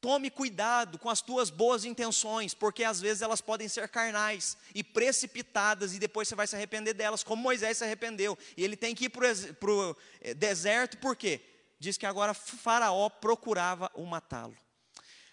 [0.00, 4.84] Tome cuidado com as tuas boas intenções, porque às vezes elas podem ser carnais e
[4.84, 8.36] precipitadas, e depois você vai se arrepender delas, como Moisés se arrependeu.
[8.56, 11.40] E ele tem que ir para o eh, deserto, por quê?
[11.80, 14.56] Diz que agora Faraó procurava o matá-lo.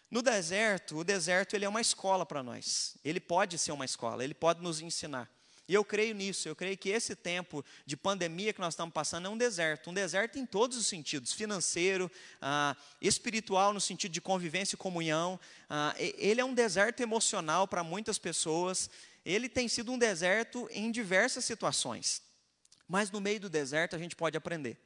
[0.09, 2.95] No deserto, o deserto ele é uma escola para nós.
[3.03, 5.29] Ele pode ser uma escola, ele pode nos ensinar.
[5.67, 9.25] E eu creio nisso, eu creio que esse tempo de pandemia que nós estamos passando
[9.25, 14.21] é um deserto, um deserto em todos os sentidos, financeiro, ah, espiritual no sentido de
[14.21, 18.91] convivência e comunhão, ah, ele é um deserto emocional para muitas pessoas,
[19.25, 22.21] ele tem sido um deserto em diversas situações,
[22.87, 24.77] mas no meio do deserto a gente pode aprender.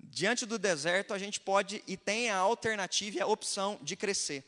[0.00, 4.44] Diante do deserto a gente pode e tem a alternativa e a opção de crescer.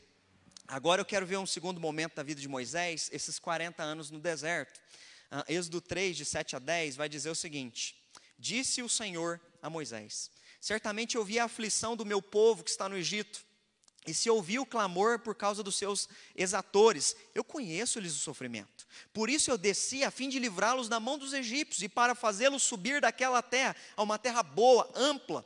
[0.67, 4.19] Agora eu quero ver um segundo momento da vida de Moisés, esses 40 anos no
[4.19, 4.79] deserto.
[5.31, 7.95] Uh, Êxodo 3, de 7 a 10, vai dizer o seguinte:
[8.39, 12.87] Disse o Senhor a Moisés: Certamente eu vi a aflição do meu povo que está
[12.87, 13.45] no Egito,
[14.05, 18.87] e se ouvi o clamor por causa dos seus exatores, eu conheço-lhes o sofrimento.
[19.13, 22.63] Por isso eu desci a fim de livrá-los da mão dos egípcios e para fazê-los
[22.63, 25.45] subir daquela terra a uma terra boa, ampla,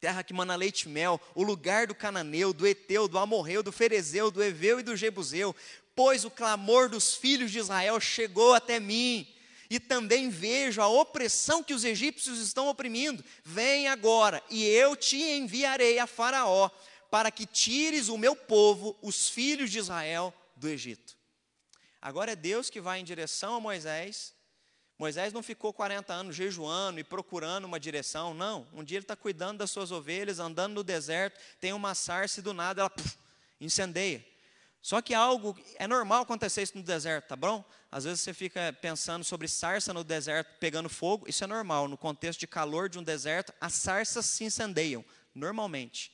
[0.00, 3.72] terra que mana leite e mel, o lugar do cananeu, do eteu, do amorreu, do
[3.72, 5.54] ferezeu, do eveu e do jebuseu,
[5.94, 9.26] pois o clamor dos filhos de Israel chegou até mim,
[9.68, 13.24] e também vejo a opressão que os egípcios estão oprimindo.
[13.44, 16.70] Vem agora, e eu te enviarei a Faraó,
[17.10, 21.16] para que tires o meu povo, os filhos de Israel, do Egito.
[22.00, 24.34] Agora é Deus que vai em direção a Moisés.
[24.98, 28.66] Moisés não ficou 40 anos jejuando e procurando uma direção, não.
[28.72, 32.42] Um dia ele está cuidando das suas ovelhas, andando no deserto, tem uma sarça e
[32.42, 33.16] do nada ela puf,
[33.60, 34.24] incendeia.
[34.80, 37.64] Só que algo, é normal acontecer isso no deserto, tá bom?
[37.90, 41.88] Às vezes você fica pensando sobre sarça no deserto pegando fogo, isso é normal.
[41.88, 46.12] No contexto de calor de um deserto, as sarças se incendeiam, normalmente.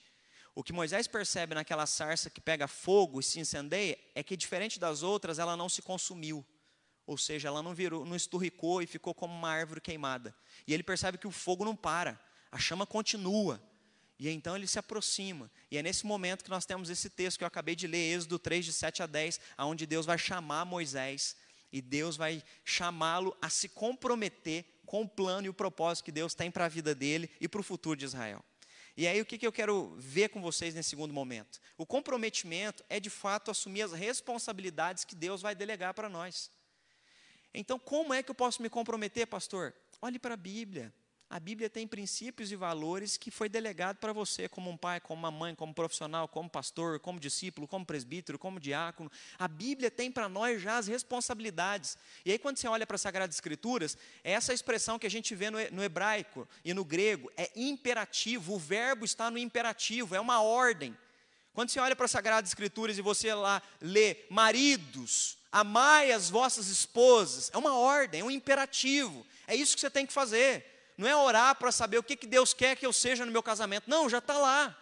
[0.55, 4.79] O que Moisés percebe naquela sarça que pega fogo e se incendeia é que, diferente
[4.79, 6.45] das outras, ela não se consumiu.
[7.07, 10.35] Ou seja, ela não virou, não esturricou e ficou como uma árvore queimada.
[10.67, 13.63] E ele percebe que o fogo não para, a chama continua.
[14.19, 15.51] E então ele se aproxima.
[15.71, 18.39] E é nesse momento que nós temos esse texto que eu acabei de ler, Êxodo
[18.39, 21.35] 3, de 7 a 10, onde Deus vai chamar Moisés
[21.73, 26.35] e Deus vai chamá-lo a se comprometer com o plano e o propósito que Deus
[26.35, 28.45] tem para a vida dele e para o futuro de Israel.
[28.97, 31.61] E aí o que, que eu quero ver com vocês nesse segundo momento?
[31.79, 36.51] O comprometimento é de fato assumir as responsabilidades que Deus vai delegar para nós.
[37.55, 39.75] Então, como é que eu posso me comprometer, pastor?
[40.01, 40.93] Olhe para a Bíblia.
[41.33, 45.19] A Bíblia tem princípios e valores que foi delegado para você, como um pai, como
[45.19, 49.11] uma mãe, como profissional, como pastor, como discípulo, como presbítero, como diácono.
[49.39, 51.97] A Bíblia tem para nós já as responsabilidades.
[52.23, 55.49] E aí, quando você olha para as Sagradas Escrituras, essa expressão que a gente vê
[55.51, 58.53] no hebraico e no grego é imperativo.
[58.53, 60.95] O verbo está no imperativo, é uma ordem.
[61.55, 66.69] Quando você olha para as Sagradas Escrituras e você lá lê, maridos, amai as vossas
[66.69, 69.27] esposas, é uma ordem, é um imperativo.
[69.47, 70.72] É isso que você tem que fazer.
[70.97, 73.43] Não é orar para saber o que, que Deus quer que eu seja no meu
[73.43, 73.89] casamento.
[73.89, 74.77] Não, já está lá.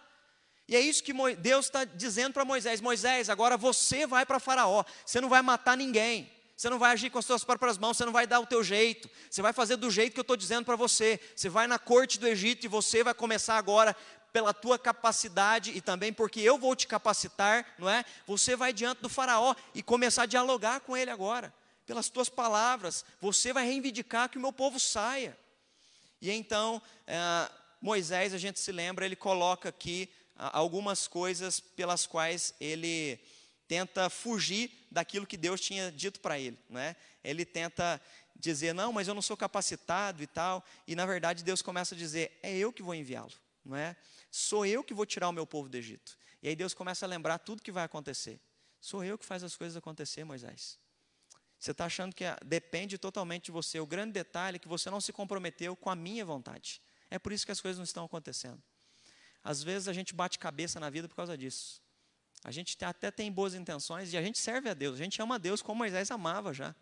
[0.67, 4.83] E é isso que Deus está dizendo para Moisés: Moisés, agora você vai para Faraó.
[5.05, 6.31] Você não vai matar ninguém.
[6.55, 8.63] Você não vai agir com as suas próprias mãos, você não vai dar o teu
[8.63, 9.09] jeito.
[9.29, 11.19] Você vai fazer do jeito que eu estou dizendo para você.
[11.35, 13.95] Você vai na corte do Egito e você vai começar agora
[14.31, 18.05] pela tua capacidade e também porque eu vou te capacitar, não é?
[18.27, 21.53] Você vai diante do faraó e começar a dialogar com ele agora.
[21.85, 25.37] Pelas tuas palavras, você vai reivindicar que o meu povo saia.
[26.21, 27.17] E então, é,
[27.81, 33.19] Moisés, a gente se lembra, ele coloca aqui algumas coisas pelas quais ele
[33.67, 36.57] tenta fugir daquilo que Deus tinha dito para ele.
[36.69, 36.95] Né?
[37.23, 38.01] Ele tenta
[38.35, 40.63] dizer, não, mas eu não sou capacitado e tal.
[40.87, 43.31] E na verdade Deus começa a dizer, é eu que vou enviá-lo.
[43.63, 43.95] Não é?
[44.31, 46.17] Sou eu que vou tirar o meu povo do Egito.
[46.41, 48.39] E aí Deus começa a lembrar tudo que vai acontecer.
[48.79, 50.79] Sou eu que faz as coisas acontecer, Moisés.
[51.61, 53.79] Você está achando que depende totalmente de você.
[53.79, 56.81] O grande detalhe é que você não se comprometeu com a minha vontade.
[57.07, 58.59] É por isso que as coisas não estão acontecendo.
[59.43, 61.79] Às vezes a gente bate cabeça na vida por causa disso.
[62.43, 64.95] A gente até tem boas intenções e a gente serve a Deus.
[64.95, 66.75] A gente ama a Deus como Moisés amava já.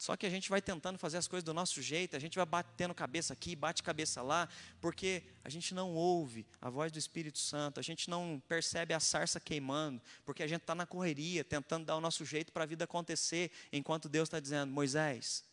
[0.00, 2.46] Só que a gente vai tentando fazer as coisas do nosso jeito, a gente vai
[2.46, 4.48] batendo cabeça aqui, bate cabeça lá,
[4.80, 8.98] porque a gente não ouve a voz do Espírito Santo, a gente não percebe a
[8.98, 12.66] sarça queimando, porque a gente está na correria, tentando dar o nosso jeito para a
[12.66, 15.44] vida acontecer, enquanto Deus está dizendo: Moisés,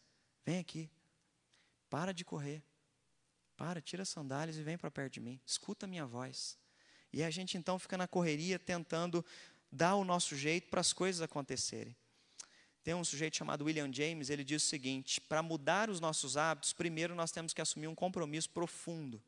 [0.46, 0.90] vem aqui,
[1.90, 2.64] para de correr,
[3.58, 6.58] para, tira as sandálias e vem para perto de mim, escuta a minha voz.
[7.12, 9.26] E a gente então fica na correria tentando
[9.70, 11.94] dar o nosso jeito para as coisas acontecerem.
[12.88, 16.72] Tem um sujeito chamado William James, ele diz o seguinte: para mudar os nossos hábitos,
[16.72, 19.22] primeiro nós temos que assumir um compromisso profundo.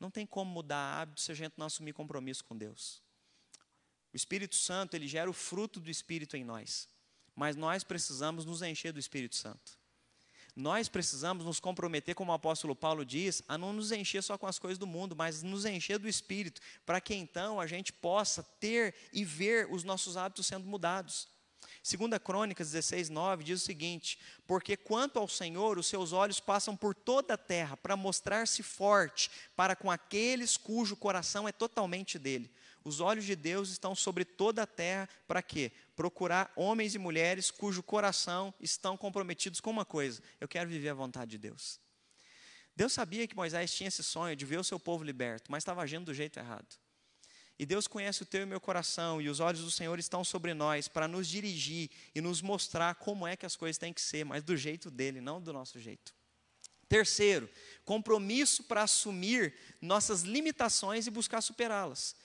[0.00, 3.02] Não tem como mudar hábitos se a gente não assumir compromisso com Deus.
[4.10, 6.88] O Espírito Santo, ele gera o fruto do Espírito em nós.
[7.36, 9.78] Mas nós precisamos nos encher do Espírito Santo.
[10.56, 14.46] Nós precisamos nos comprometer, como o apóstolo Paulo diz, a não nos encher só com
[14.46, 18.42] as coisas do mundo, mas nos encher do Espírito, para que então a gente possa
[18.42, 21.33] ter e ver os nossos hábitos sendo mudados.
[21.82, 26.76] Segunda Crônicas 16, 9 diz o seguinte: Porque quanto ao Senhor, os seus olhos passam
[26.76, 32.50] por toda a terra para mostrar-se forte para com aqueles cujo coração é totalmente dele.
[32.84, 35.72] Os olhos de Deus estão sobre toda a terra para quê?
[35.96, 40.94] Procurar homens e mulheres cujo coração estão comprometidos com uma coisa: eu quero viver a
[40.94, 41.80] vontade de Deus.
[42.76, 45.80] Deus sabia que Moisés tinha esse sonho de ver o seu povo liberto, mas estava
[45.82, 46.83] agindo do jeito errado.
[47.58, 50.52] E Deus conhece o teu e meu coração, e os olhos do Senhor estão sobre
[50.54, 54.24] nós para nos dirigir e nos mostrar como é que as coisas têm que ser,
[54.24, 56.12] mas do jeito dele, não do nosso jeito.
[56.88, 57.48] Terceiro,
[57.84, 62.16] compromisso para assumir nossas limitações e buscar superá-las.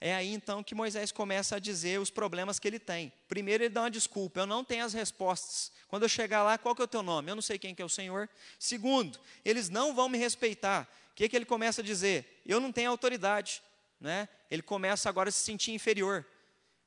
[0.00, 3.12] É aí então que Moisés começa a dizer os problemas que ele tem.
[3.28, 5.70] Primeiro, ele dá uma desculpa: eu não tenho as respostas.
[5.86, 7.30] Quando eu chegar lá, qual que é o teu nome?
[7.30, 8.28] Eu não sei quem que é o Senhor.
[8.58, 10.88] Segundo, eles não vão me respeitar.
[11.12, 12.42] O que, que ele começa a dizer?
[12.44, 13.62] Eu não tenho autoridade
[14.02, 16.26] né, ele começa agora a se sentir inferior.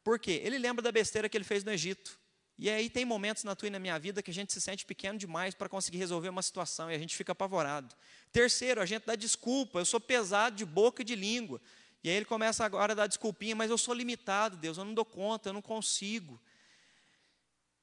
[0.04, 0.41] Por quê?
[0.43, 2.19] Ele lembra da besteira que ele fez no Egito.
[2.58, 4.86] E aí tem momentos na tua e na minha vida que a gente se sente
[4.86, 7.95] pequeno demais para conseguir resolver uma situação e a gente fica apavorado.
[8.32, 11.60] Terceiro, a gente dá desculpa, eu sou pesado de boca e de língua.
[12.04, 14.93] E aí ele começa agora a dar desculpinha, mas eu sou limitado, Deus, eu não
[14.93, 16.39] dou conta, eu não consigo.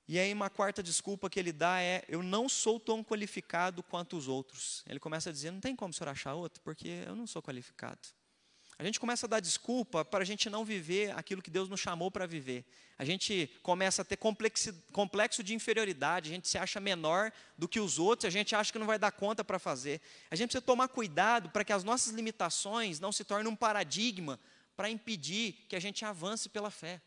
[0.06, 4.16] E aí uma quarta desculpa que ele dá é, eu não sou tão qualificado quanto
[4.16, 4.84] os outros.
[4.86, 7.42] Ele começa a dizer, não tem como o senhor achar outro, porque eu não sou
[7.42, 8.00] qualificado.
[8.82, 11.78] A gente começa a dar desculpa para a gente não viver aquilo que Deus nos
[11.78, 12.64] chamou para viver.
[12.98, 17.78] A gente começa a ter complexo de inferioridade, a gente se acha menor do que
[17.78, 20.00] os outros, a gente acha que não vai dar conta para fazer.
[20.32, 24.36] A gente precisa tomar cuidado para que as nossas limitações não se tornem um paradigma
[24.76, 27.00] para impedir que a gente avance pela fé.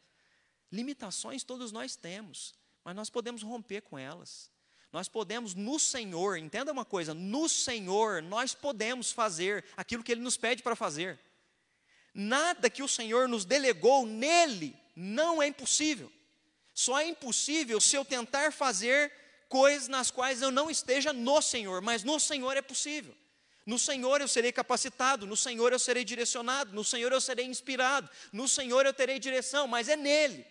[0.71, 4.49] Limitações todos nós temos, mas nós podemos romper com elas.
[4.93, 10.21] Nós podemos no Senhor, entenda uma coisa, no Senhor nós podemos fazer aquilo que Ele
[10.21, 11.19] nos pede para fazer.
[12.17, 16.09] Nada que o Senhor nos delegou nele não é impossível.
[16.73, 19.11] Só é impossível se eu tentar fazer
[19.49, 23.13] coisas nas quais eu não esteja no Senhor, mas no Senhor é possível.
[23.65, 28.09] No Senhor eu serei capacitado, no Senhor eu serei direcionado, no Senhor eu serei inspirado,
[28.31, 30.45] no Senhor eu terei direção, mas é nele.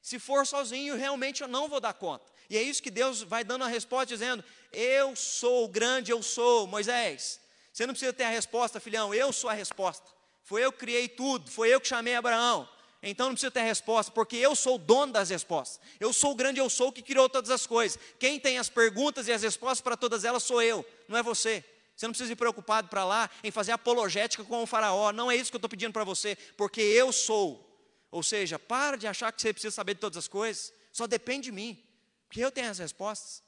[0.00, 2.24] Se for sozinho, realmente eu não vou dar conta.
[2.48, 6.22] E é isso que Deus vai dando a resposta, dizendo: Eu sou o grande, eu
[6.22, 7.38] sou, Moisés.
[7.72, 10.19] Você não precisa ter a resposta, filhão, eu sou a resposta.
[10.50, 12.68] Foi eu que criei tudo, foi eu que chamei Abraão.
[13.00, 15.78] Então não precisa ter resposta, porque eu sou o dono das respostas.
[16.00, 17.96] Eu sou o grande eu sou que criou todas as coisas.
[18.18, 21.64] Quem tem as perguntas e as respostas para todas elas sou eu, não é você.
[21.94, 25.12] Você não precisa ir preocupado para lá em fazer apologética com o faraó.
[25.12, 27.64] Não é isso que eu estou pedindo para você, porque eu sou.
[28.10, 30.72] Ou seja, para de achar que você precisa saber de todas as coisas.
[30.90, 31.80] Só depende de mim,
[32.26, 33.40] porque eu tenho as respostas.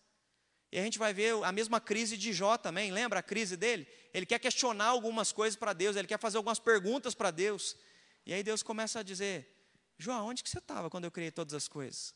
[0.72, 3.86] E a gente vai ver a mesma crise de Jó também, lembra a crise dele?
[4.14, 7.76] Ele quer questionar algumas coisas para Deus, ele quer fazer algumas perguntas para Deus.
[8.24, 9.54] E aí Deus começa a dizer:
[9.98, 12.14] Jó, onde que você estava quando eu criei todas as coisas?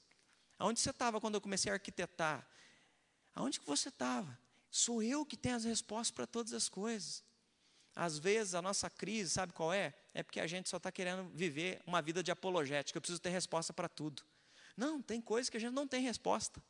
[0.58, 2.48] Aonde você estava quando eu comecei a arquitetar?
[3.34, 4.38] Aonde que você estava?
[4.70, 7.22] Sou eu que tenho as respostas para todas as coisas.
[7.94, 9.94] Às vezes a nossa crise, sabe qual é?
[10.14, 13.30] É porque a gente só está querendo viver uma vida de apologética, eu preciso ter
[13.30, 14.22] resposta para tudo.
[14.74, 16.62] Não, tem coisas que a gente não tem resposta.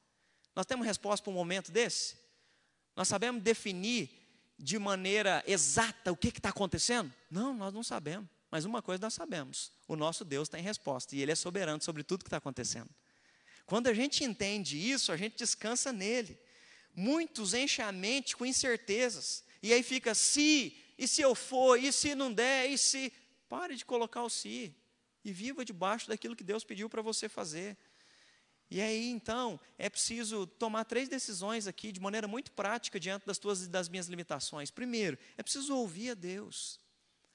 [0.56, 2.16] Nós temos resposta para um momento desse?
[2.96, 4.10] Nós sabemos definir
[4.58, 7.12] de maneira exata o que está acontecendo?
[7.30, 8.26] Não, nós não sabemos.
[8.50, 12.02] Mas uma coisa nós sabemos: o nosso Deus tem resposta e Ele é soberano sobre
[12.02, 12.88] tudo que está acontecendo.
[13.66, 16.38] Quando a gente entende isso, a gente descansa nele.
[16.94, 19.44] Muitos enchem a mente com incertezas.
[19.62, 23.12] E aí fica se, e se eu for, e se não der, e se.
[23.46, 24.74] Pare de colocar o se.
[25.22, 27.76] E viva debaixo daquilo que Deus pediu para você fazer.
[28.70, 33.38] E aí, então, é preciso tomar três decisões aqui de maneira muito prática diante das
[33.38, 34.70] tuas e das minhas limitações.
[34.70, 36.80] Primeiro, é preciso ouvir a Deus.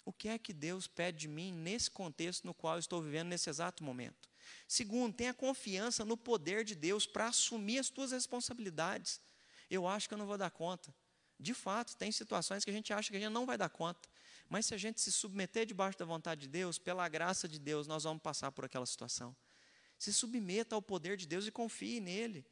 [0.04, 3.30] O que é que Deus pede de mim nesse contexto no qual eu estou vivendo
[3.30, 4.30] nesse exato momento?
[4.68, 9.22] Segundo, tenha confiança no poder de Deus para assumir as tuas responsabilidades.
[9.70, 10.94] Eu acho que eu não vou dar conta.
[11.40, 14.10] De fato, tem situações que a gente acha que a gente não vai dar conta.
[14.50, 17.88] Mas se a gente se submeter debaixo da vontade de Deus, pela graça de Deus,
[17.88, 19.36] nós vamos passar por aquela situação.
[20.02, 22.44] Se submeta ao poder de Deus e confie nele.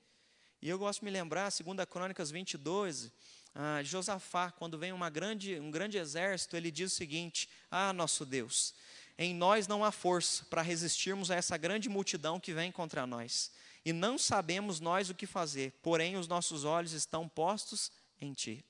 [0.61, 3.11] E eu gosto de me lembrar, 2 Crônicas 22,
[3.55, 8.75] ah, Josafá, quando vem grande, um grande exército, ele diz o seguinte: Ah, nosso Deus,
[9.17, 13.51] em nós não há força para resistirmos a essa grande multidão que vem contra nós.
[13.83, 17.91] E não sabemos nós o que fazer, porém os nossos olhos estão postos
[18.21, 18.63] em ti.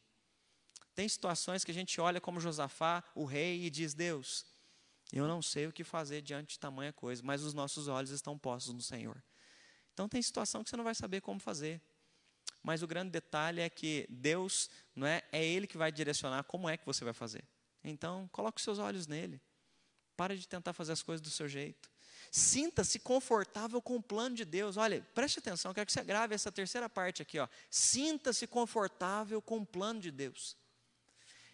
[0.96, 4.46] Tem situações que a gente olha como Josafá, o rei, e diz: Deus,
[5.12, 8.38] eu não sei o que fazer diante de tamanha coisa, mas os nossos olhos estão
[8.38, 9.24] postos no Senhor.
[9.94, 11.82] Então tem situação que você não vai saber como fazer.
[12.62, 16.70] Mas o grande detalhe é que Deus, não é, é ele que vai direcionar como
[16.70, 17.44] é que você vai fazer.
[17.84, 19.42] Então, coloque os seus olhos nele.
[20.18, 21.90] Pare de tentar fazer as coisas do seu jeito.
[22.32, 24.78] Sinta-se confortável com o plano de Deus.
[24.78, 27.48] Olha, preste atenção, quero que você grave essa terceira parte aqui, ó.
[27.70, 30.58] Sinta-se confortável com o plano de Deus.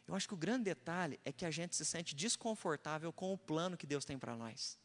[0.08, 3.38] Eu acho que o grande detalhe é que a gente se sente desconfortável com o
[3.38, 4.78] plano que Deus tem para nós.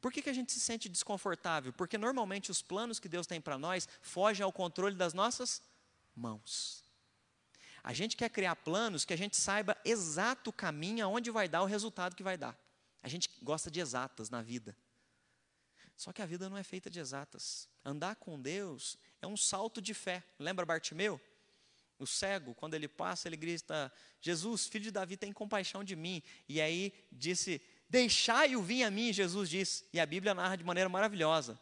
[0.00, 1.72] Por que, que a gente se sente desconfortável?
[1.72, 5.62] Porque normalmente os planos que Deus tem para nós fogem ao controle das nossas
[6.14, 6.82] mãos.
[7.84, 11.62] A gente quer criar planos que a gente saiba exato o caminho aonde vai dar
[11.62, 12.56] o resultado que vai dar.
[13.02, 14.76] A gente gosta de exatas na vida.
[15.96, 17.68] Só que a vida não é feita de exatas.
[17.84, 20.22] Andar com Deus é um salto de fé.
[20.38, 21.20] Lembra Bartimeu?
[22.02, 26.22] O cego, quando ele passa, ele grita: Jesus, filho de Davi, tem compaixão de mim.
[26.48, 29.84] E aí disse: Deixai-o vir a mim, Jesus disse.
[29.92, 31.60] E a Bíblia narra de maneira maravilhosa.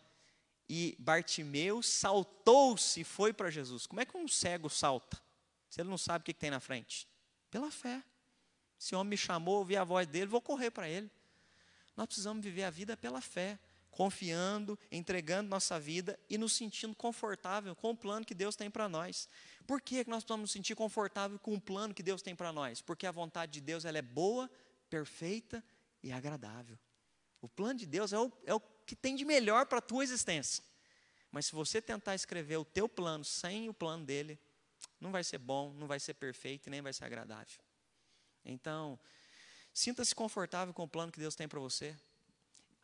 [0.68, 3.86] E Bartimeu saltou-se e foi para Jesus.
[3.86, 5.20] Como é que um cego salta?
[5.68, 7.08] Se ele não sabe o que, que tem na frente?
[7.50, 8.02] Pela fé.
[8.78, 11.10] Se o homem me chamou, ouvi a voz dele, vou correr para ele.
[11.96, 13.58] Nós precisamos viver a vida pela fé,
[13.90, 18.88] confiando, entregando nossa vida e nos sentindo confortável com o plano que Deus tem para
[18.88, 19.28] nós.
[19.66, 22.80] Por que nós precisamos nos sentir confortável com o plano que Deus tem para nós?
[22.80, 24.50] Porque a vontade de Deus ela é boa,
[24.88, 25.62] perfeita
[26.02, 26.78] e agradável.
[27.40, 30.04] O plano de Deus é o, é o que tem de melhor para a tua
[30.04, 30.62] existência.
[31.30, 34.38] Mas se você tentar escrever o teu plano sem o plano dele,
[35.00, 37.60] não vai ser bom, não vai ser perfeito e nem vai ser agradável.
[38.44, 38.98] Então,
[39.72, 41.96] sinta-se confortável com o plano que Deus tem para você.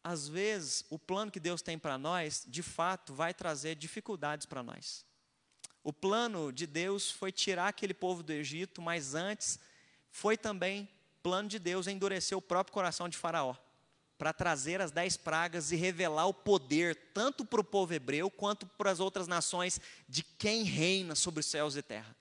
[0.08, 4.62] Às vezes, o plano que Deus tem para nós, de fato, vai trazer dificuldades para
[4.62, 5.04] nós.
[5.82, 9.58] O plano de Deus foi tirar aquele povo do Egito, mas antes
[10.08, 10.88] foi também
[11.24, 13.56] plano de Deus endurecer o próprio coração de Faraó,
[14.16, 18.64] para trazer as dez pragas e revelar o poder, tanto para o povo hebreu quanto
[18.64, 22.14] para as outras nações, de quem reina sobre os céus e terra.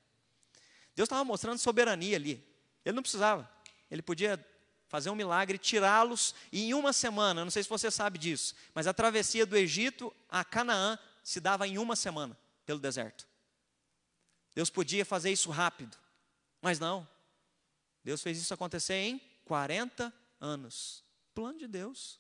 [0.96, 2.44] Deus estava mostrando soberania ali.
[2.84, 3.48] Ele não precisava.
[3.92, 4.44] Ele podia
[4.88, 8.88] fazer um milagre, tirá-los e em uma semana, não sei se você sabe disso, mas
[8.88, 13.28] a travessia do Egito a Canaã se dava em uma semana pelo deserto.
[14.54, 15.98] Deus podia fazer isso rápido,
[16.62, 17.08] mas não.
[18.04, 21.04] Deus fez isso acontecer em 40 anos.
[21.34, 22.20] Plano de Deus.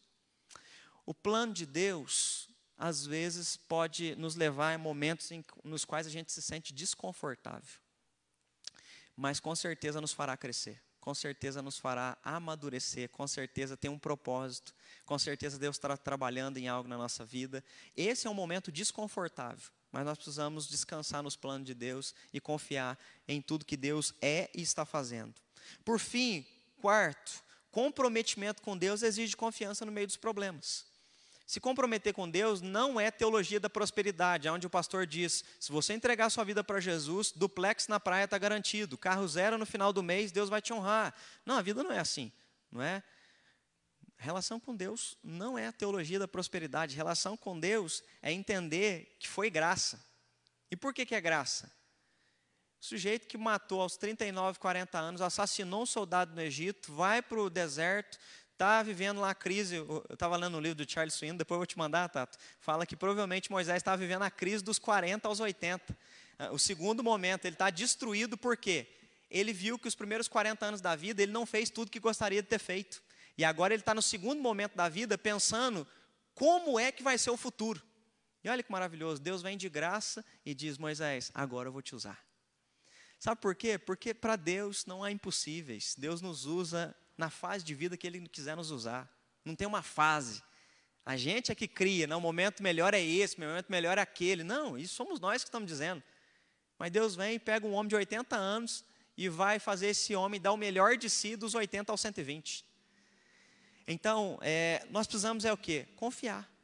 [1.05, 6.09] O plano de Deus, às vezes, pode nos levar a momentos em, nos quais a
[6.09, 7.80] gente se sente desconfortável.
[9.16, 10.82] Mas com certeza nos fará crescer.
[11.05, 13.09] Com certeza nos fará amadurecer.
[13.09, 14.73] Com certeza tem um propósito.
[15.05, 17.63] Com certeza Deus está trabalhando em algo na nossa vida.
[17.95, 22.99] Esse é um momento desconfortável mas nós precisamos descansar nos planos de Deus e confiar
[23.25, 25.33] em tudo que Deus é e está fazendo.
[25.85, 26.45] Por fim,
[26.81, 27.41] quarto,
[27.71, 30.85] comprometimento com Deus exige confiança no meio dos problemas.
[31.45, 35.93] Se comprometer com Deus não é teologia da prosperidade, onde o pastor diz: se você
[35.93, 40.01] entregar sua vida para Jesus, duplex na praia está garantido, carro zero no final do
[40.01, 41.13] mês, Deus vai te honrar.
[41.45, 42.31] Não, a vida não é assim,
[42.71, 43.03] não é?
[44.17, 46.95] Relação com Deus não é a teologia da prosperidade.
[46.95, 50.03] Relação com Deus é entender que foi graça.
[50.71, 51.71] E por que, que é graça?
[52.81, 57.41] O sujeito que matou aos 39, 40 anos, assassinou um soldado no Egito, vai para
[57.41, 58.17] o deserto,
[58.55, 59.75] está vivendo lá a crise.
[59.75, 62.37] Eu estava lendo o livro do Charles Swinton, depois eu vou te mandar, Tato.
[62.59, 65.97] Fala que provavelmente Moisés estava vivendo a crise dos 40 aos 80.
[66.39, 68.87] Ah, o segundo momento, ele está destruído por quê?
[69.29, 72.41] Ele viu que os primeiros 40 anos da vida ele não fez tudo que gostaria
[72.41, 73.03] de ter feito.
[73.37, 75.85] E agora ele está no segundo momento da vida pensando
[76.33, 77.81] como é que vai ser o futuro.
[78.43, 81.95] E olha que maravilhoso, Deus vem de graça e diz: Moisés, agora eu vou te
[81.95, 82.23] usar.
[83.19, 83.77] Sabe por quê?
[83.77, 85.95] Porque para Deus não há impossíveis.
[85.97, 89.09] Deus nos usa na fase de vida que Ele quiser nos usar.
[89.43, 90.43] Não tem uma fase.
[91.05, 94.01] A gente é que cria, não, o momento melhor é esse, o momento melhor é
[94.01, 94.43] aquele.
[94.43, 96.01] Não, isso somos nós que estamos dizendo.
[96.80, 98.84] Mas Deus vem e pega um homem de 80 anos
[99.16, 102.66] e vai fazer esse homem dar o melhor de si dos 80 aos 120.
[103.88, 105.88] Então, é, nós precisamos é o quê?
[105.95, 106.54] Confiar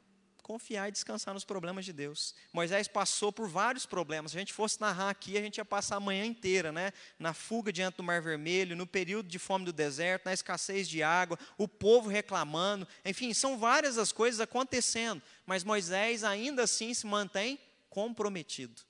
[0.42, 2.34] confiar e descansar nos problemas de Deus.
[2.52, 4.32] Moisés passou por vários problemas.
[4.32, 6.92] Se a gente fosse narrar aqui, a gente ia passar a manhã inteira, né?
[7.18, 11.02] Na fuga diante do Mar Vermelho, no período de fome do deserto, na escassez de
[11.02, 12.86] água, o povo reclamando.
[13.04, 15.22] Enfim, são várias as coisas acontecendo.
[15.46, 18.82] Mas Moisés ainda assim se mantém comprometido.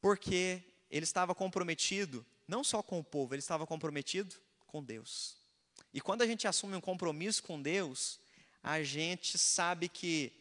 [0.00, 4.34] Porque ele estava comprometido não só com o povo, ele estava comprometido
[4.66, 5.36] com Deus.
[5.94, 8.18] E quando a gente assume um compromisso com Deus,
[8.62, 10.32] a gente sabe que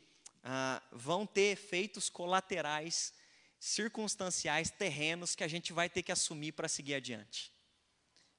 [0.43, 3.13] ah, vão ter efeitos colaterais,
[3.59, 7.51] circunstanciais, terrenos que a gente vai ter que assumir para seguir adiante.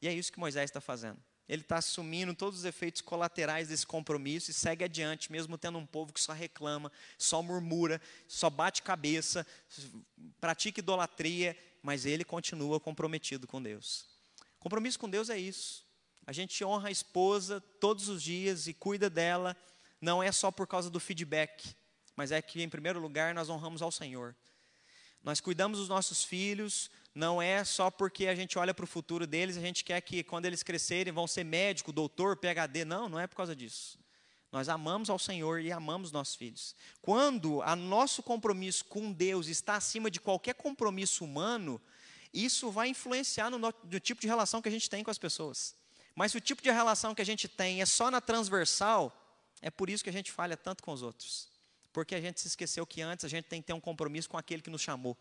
[0.01, 1.19] E é isso que Moisés está fazendo.
[1.49, 5.87] Ele está assumindo todos os efeitos colaterais desse compromisso e segue adiante, mesmo tendo um
[5.87, 9.47] povo que só reclama, só murmura, só bate cabeça,
[10.41, 14.07] pratica idolatria, mas ele continua comprometido com Deus.
[14.59, 15.85] Compromisso com Deus é isso.
[16.25, 19.57] A gente honra a esposa todos os dias e cuida dela,
[20.03, 21.77] não é só por causa do feedback,
[22.17, 24.35] mas é que, em primeiro lugar, nós honramos ao Senhor.
[25.23, 29.27] Nós cuidamos dos nossos filhos, não é só porque a gente olha para o futuro
[29.29, 32.85] deles, a gente quer que quando eles crescerem vão ser médico, doutor, PhD.
[32.85, 33.97] Não, não é por causa disso.
[34.51, 36.75] Nós amamos ao Senhor e amamos nossos filhos.
[37.01, 41.81] Quando o nosso compromisso com Deus está acima de qualquer compromisso humano,
[42.35, 45.77] isso vai influenciar no, no tipo de relação que a gente tem com as pessoas.
[46.15, 49.22] Mas se o tipo de relação que a gente tem é só na transversal,
[49.63, 51.49] é por isso que a gente falha tanto com os outros.
[51.93, 54.37] Porque a gente se esqueceu que antes a gente tem que ter um compromisso com
[54.37, 55.17] aquele que nos chamou.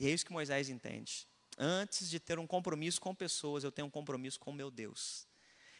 [0.00, 1.28] E é isso que Moisés entende.
[1.56, 5.28] Antes de ter um compromisso com pessoas, eu tenho um compromisso com meu Deus.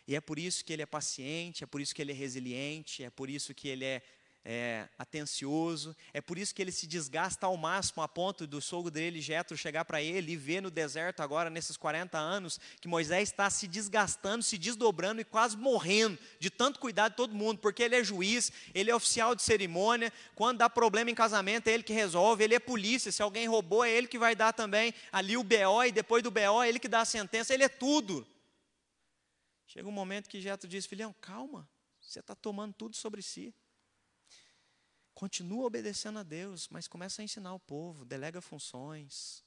[0.06, 3.02] E é por isso que ele é paciente, é por isso que ele é resiliente,
[3.02, 4.02] é por isso que ele é
[4.44, 5.96] é, atencioso.
[6.12, 9.56] É por isso que ele se desgasta ao máximo, a ponto do sogro dele, Jetro,
[9.56, 13.68] chegar para ele e ver no deserto agora, nesses 40 anos, que Moisés está se
[13.68, 18.04] desgastando, se desdobrando e quase morrendo de tanto cuidar de todo mundo, porque ele é
[18.04, 22.42] juiz, ele é oficial de cerimônia, quando dá problema em casamento é ele que resolve,
[22.42, 25.84] ele é polícia, se alguém roubou é ele que vai dar também ali o BO
[25.86, 28.26] e depois do BO é ele que dá a sentença, ele é tudo.
[29.66, 31.68] Chega um momento que Jetro diz, filhão, calma,
[32.00, 33.54] você está tomando tudo sobre si.
[35.22, 39.44] Continua obedecendo a Deus, mas começa a ensinar o povo, delega funções,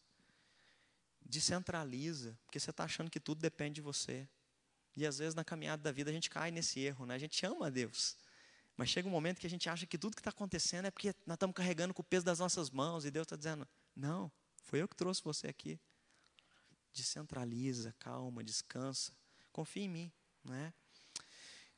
[1.20, 4.26] descentraliza, porque você está achando que tudo depende de você.
[4.96, 7.16] E às vezes na caminhada da vida a gente cai nesse erro, né?
[7.16, 8.16] A gente ama a Deus,
[8.78, 11.14] mas chega um momento que a gente acha que tudo que está acontecendo é porque
[11.28, 14.32] nós estamos carregando com o peso das nossas mãos e Deus está dizendo: não,
[14.64, 15.78] foi eu que trouxe você aqui.
[16.94, 19.12] Descentraliza, calma, descansa,
[19.52, 20.74] confia em mim, né?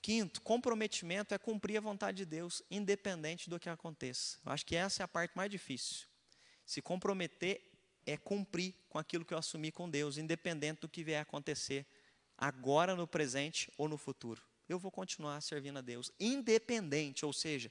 [0.07, 4.37] Quinto, comprometimento é cumprir a vontade de Deus, independente do que aconteça.
[4.45, 6.07] Eu acho que essa é a parte mais difícil.
[6.65, 7.69] Se comprometer
[8.05, 11.85] é cumprir com aquilo que eu assumi com Deus, independente do que vier a acontecer,
[12.37, 14.41] agora no presente ou no futuro.
[14.69, 17.69] Eu vou continuar servindo a Deus, independente, ou seja,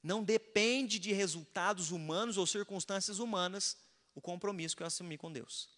[0.00, 3.76] não depende de resultados humanos ou circunstâncias humanas
[4.14, 5.68] o compromisso que eu assumi com Deus.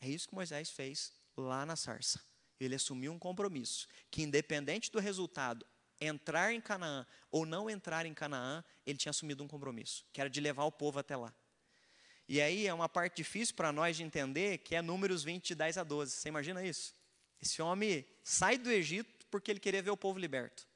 [0.00, 2.20] É isso que Moisés fez lá na sarça
[2.64, 5.66] ele assumiu um compromisso que, independente do resultado,
[6.00, 10.30] entrar em Canaã ou não entrar em Canaã, ele tinha assumido um compromisso, que era
[10.30, 11.32] de levar o povo até lá.
[12.28, 15.54] E aí é uma parte difícil para nós de entender, que é Números 20, de
[15.56, 16.12] 10 a 12.
[16.12, 16.94] Você imagina isso?
[17.42, 20.68] Esse homem sai do Egito porque ele queria ver o povo liberto.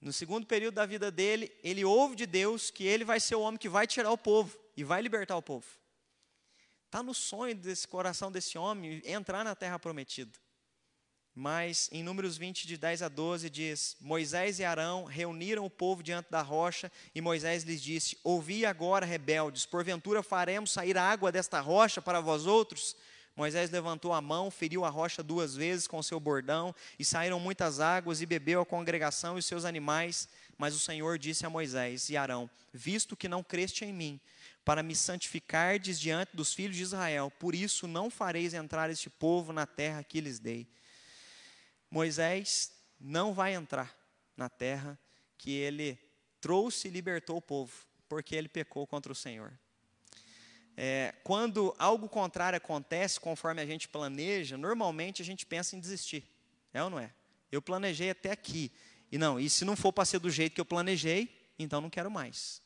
[0.00, 3.40] No segundo período da vida dele, ele ouve de Deus que ele vai ser o
[3.40, 5.66] homem que vai tirar o povo e vai libertar o povo.
[6.84, 10.38] Está no sonho desse coração desse homem entrar na terra prometida.
[11.38, 16.02] Mas em Números 20, de 10 a 12, diz: Moisés e Arão reuniram o povo
[16.02, 21.60] diante da rocha, e Moisés lhes disse: Ouvi agora, rebeldes, porventura faremos sair água desta
[21.60, 22.96] rocha para vós outros?
[23.36, 27.80] Moisés levantou a mão, feriu a rocha duas vezes com seu bordão, e saíram muitas
[27.80, 30.30] águas, e bebeu a congregação e os seus animais.
[30.56, 34.18] Mas o Senhor disse a Moisés e Arão: Visto que não creste em mim,
[34.64, 39.52] para me santificardes diante dos filhos de Israel, por isso não fareis entrar este povo
[39.52, 40.66] na terra que lhes dei.
[41.90, 43.96] Moisés não vai entrar
[44.36, 44.98] na terra
[45.38, 45.98] que ele
[46.40, 47.72] trouxe e libertou o povo,
[48.08, 49.58] porque ele pecou contra o Senhor.
[50.76, 56.24] É, quando algo contrário acontece conforme a gente planeja, normalmente a gente pensa em desistir.
[56.72, 57.12] É ou não é?
[57.50, 58.70] Eu planejei até aqui.
[59.10, 61.88] E não, e se não for para ser do jeito que eu planejei, então não
[61.88, 62.60] quero mais.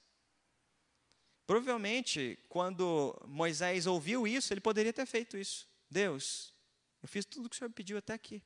[1.46, 5.68] Provavelmente, quando Moisés ouviu isso, ele poderia ter feito isso.
[5.88, 6.52] Deus,
[7.02, 8.42] eu fiz tudo o que o Senhor pediu até aqui.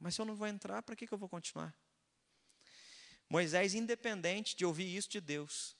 [0.00, 1.74] Mas se eu não vou entrar, para que, que eu vou continuar?
[3.28, 5.76] Moisés, independente de ouvir isso de Deus,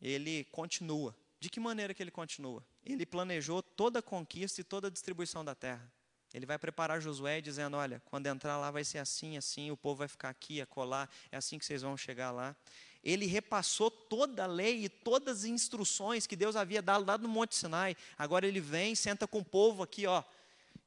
[0.00, 1.16] ele continua.
[1.40, 2.64] De que maneira que ele continua?
[2.84, 5.90] Ele planejou toda a conquista e toda a distribuição da terra.
[6.32, 9.96] Ele vai preparar Josué dizendo: Olha, quando entrar lá vai ser assim, assim, o povo
[9.96, 12.54] vai ficar aqui, acolá, é assim que vocês vão chegar lá.
[13.02, 17.28] Ele repassou toda a lei e todas as instruções que Deus havia dado lá no
[17.28, 17.96] Monte Sinai.
[18.16, 20.22] Agora ele vem, senta com o povo aqui, ó,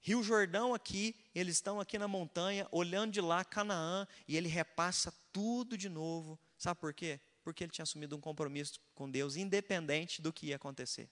[0.04, 5.14] Rio Jordão aqui, eles estão aqui na montanha, olhando de lá Canaã, e ele repassa
[5.32, 6.38] tudo de novo.
[6.58, 7.22] Sabe por quê?
[7.42, 11.10] Porque ele tinha assumido um compromisso com Deus, independente do que ia acontecer.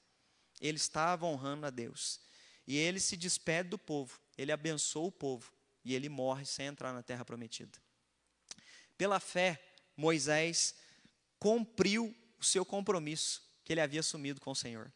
[0.60, 2.20] Ele estava honrando a Deus.
[2.68, 5.54] E ele se despede do povo, ele abençoa o povo,
[5.86, 7.80] e ele morre sem entrar na terra prometida.
[8.98, 9.58] Pela fé,
[9.96, 10.76] Moisés
[11.40, 14.92] cumpriu o seu compromisso que ele havia assumido com o Senhor,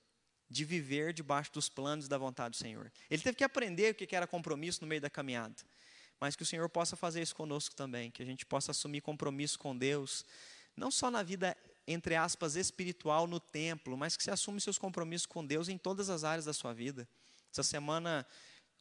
[0.49, 2.91] de viver debaixo dos planos da vontade do Senhor.
[3.09, 5.55] Ele teve que aprender o que era compromisso no meio da caminhada,
[6.19, 9.57] mas que o Senhor possa fazer isso conosco também, que a gente possa assumir compromisso
[9.57, 10.25] com Deus,
[10.75, 11.55] não só na vida
[11.87, 16.09] entre aspas, espiritual no templo, mas que você assume seus compromissos com Deus em todas
[16.09, 17.07] as áreas da sua vida.
[17.51, 18.25] Essa semana,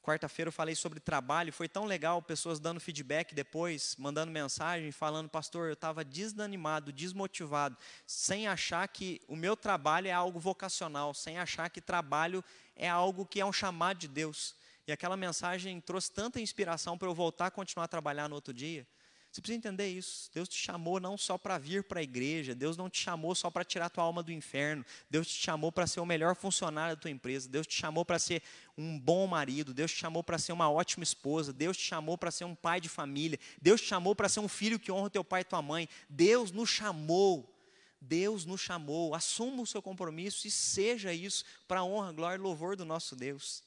[0.05, 5.31] quarta-feira, eu falei sobre trabalho, foi tão legal, pessoas dando feedback depois, mandando mensagem, falando,
[5.31, 7.75] pastor, eu estava desanimado, desmotivado,
[8.07, 12.45] sem achar que o meu trabalho é algo vocacional, sem achar que trabalho
[12.77, 14.55] é algo que é um chamado de Deus.
[14.87, 18.53] E aquela mensagem trouxe tanta inspiração para eu voltar a continuar a trabalhar no outro
[18.53, 18.87] dia.
[19.35, 20.31] Você precisa entender isso.
[20.33, 23.51] Deus te chamou não só para vir para a igreja, Deus não te chamou só
[23.51, 24.87] para tirar tua alma do inferno.
[25.11, 27.49] Deus te chamou para ser o melhor funcionário da tua empresa.
[27.49, 28.45] Deus te chamou para ser
[28.79, 29.75] um bom marido.
[29.75, 31.53] Deus te chamou para ser uma ótima esposa.
[31.53, 33.37] Deus te chamou para ser um pai de família.
[33.61, 35.89] Deus te chamou para ser um filho que honra teu pai e tua mãe.
[36.09, 37.53] Deus nos chamou.
[38.01, 39.17] Deus nos chamou.
[39.17, 43.17] Assuma o seu compromisso e seja isso para a honra, glória e louvor do nosso
[43.17, 43.65] Deus.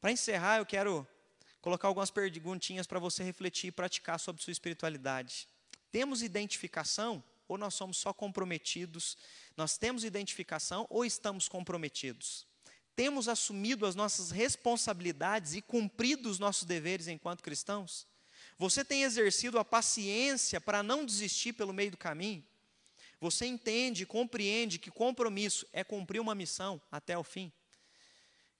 [0.00, 1.04] Para encerrar, eu quero
[1.60, 5.48] colocar algumas perguntinhas para você refletir e praticar sobre sua espiritualidade.
[5.90, 9.16] Temos identificação ou nós somos só comprometidos?
[9.56, 12.46] Nós temos identificação ou estamos comprometidos?
[12.94, 18.06] Temos assumido as nossas responsabilidades e cumprido os nossos deveres enquanto cristãos?
[18.58, 22.44] Você tem exercido a paciência para não desistir pelo meio do caminho?
[23.20, 27.52] Você entende e compreende que compromisso é cumprir uma missão até o fim?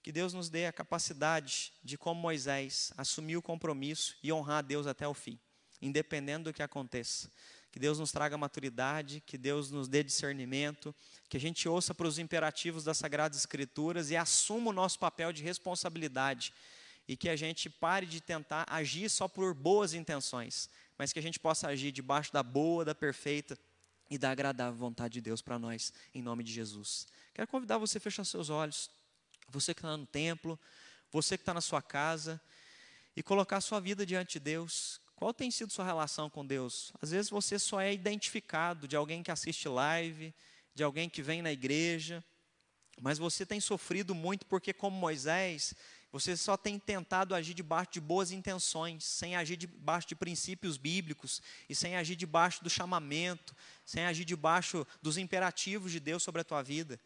[0.09, 4.61] Que Deus nos dê a capacidade de, como Moisés, assumir o compromisso e honrar a
[4.63, 5.37] Deus até o fim,
[5.79, 7.29] independente do que aconteça.
[7.71, 10.95] Que Deus nos traga maturidade, que Deus nos dê discernimento,
[11.29, 15.31] que a gente ouça para os imperativos das Sagradas Escrituras e assuma o nosso papel
[15.31, 16.55] de responsabilidade.
[17.07, 21.21] E que a gente pare de tentar agir só por boas intenções, mas que a
[21.21, 23.55] gente possa agir debaixo da boa, da perfeita
[24.09, 27.05] e da agradável vontade de Deus para nós, em nome de Jesus.
[27.31, 28.89] Quero convidar você a fechar seus olhos
[29.51, 30.59] você que está no templo,
[31.11, 32.41] você que está na sua casa,
[33.15, 35.01] e colocar sua vida diante de Deus.
[35.15, 36.93] Qual tem sido sua relação com Deus?
[37.01, 40.33] Às vezes você só é identificado de alguém que assiste live,
[40.73, 42.23] de alguém que vem na igreja,
[43.01, 45.73] mas você tem sofrido muito porque, como Moisés,
[46.11, 51.41] você só tem tentado agir debaixo de boas intenções, sem agir debaixo de princípios bíblicos
[51.69, 56.43] e sem agir debaixo do chamamento, sem agir debaixo dos imperativos de Deus sobre a
[56.43, 56.99] tua vida.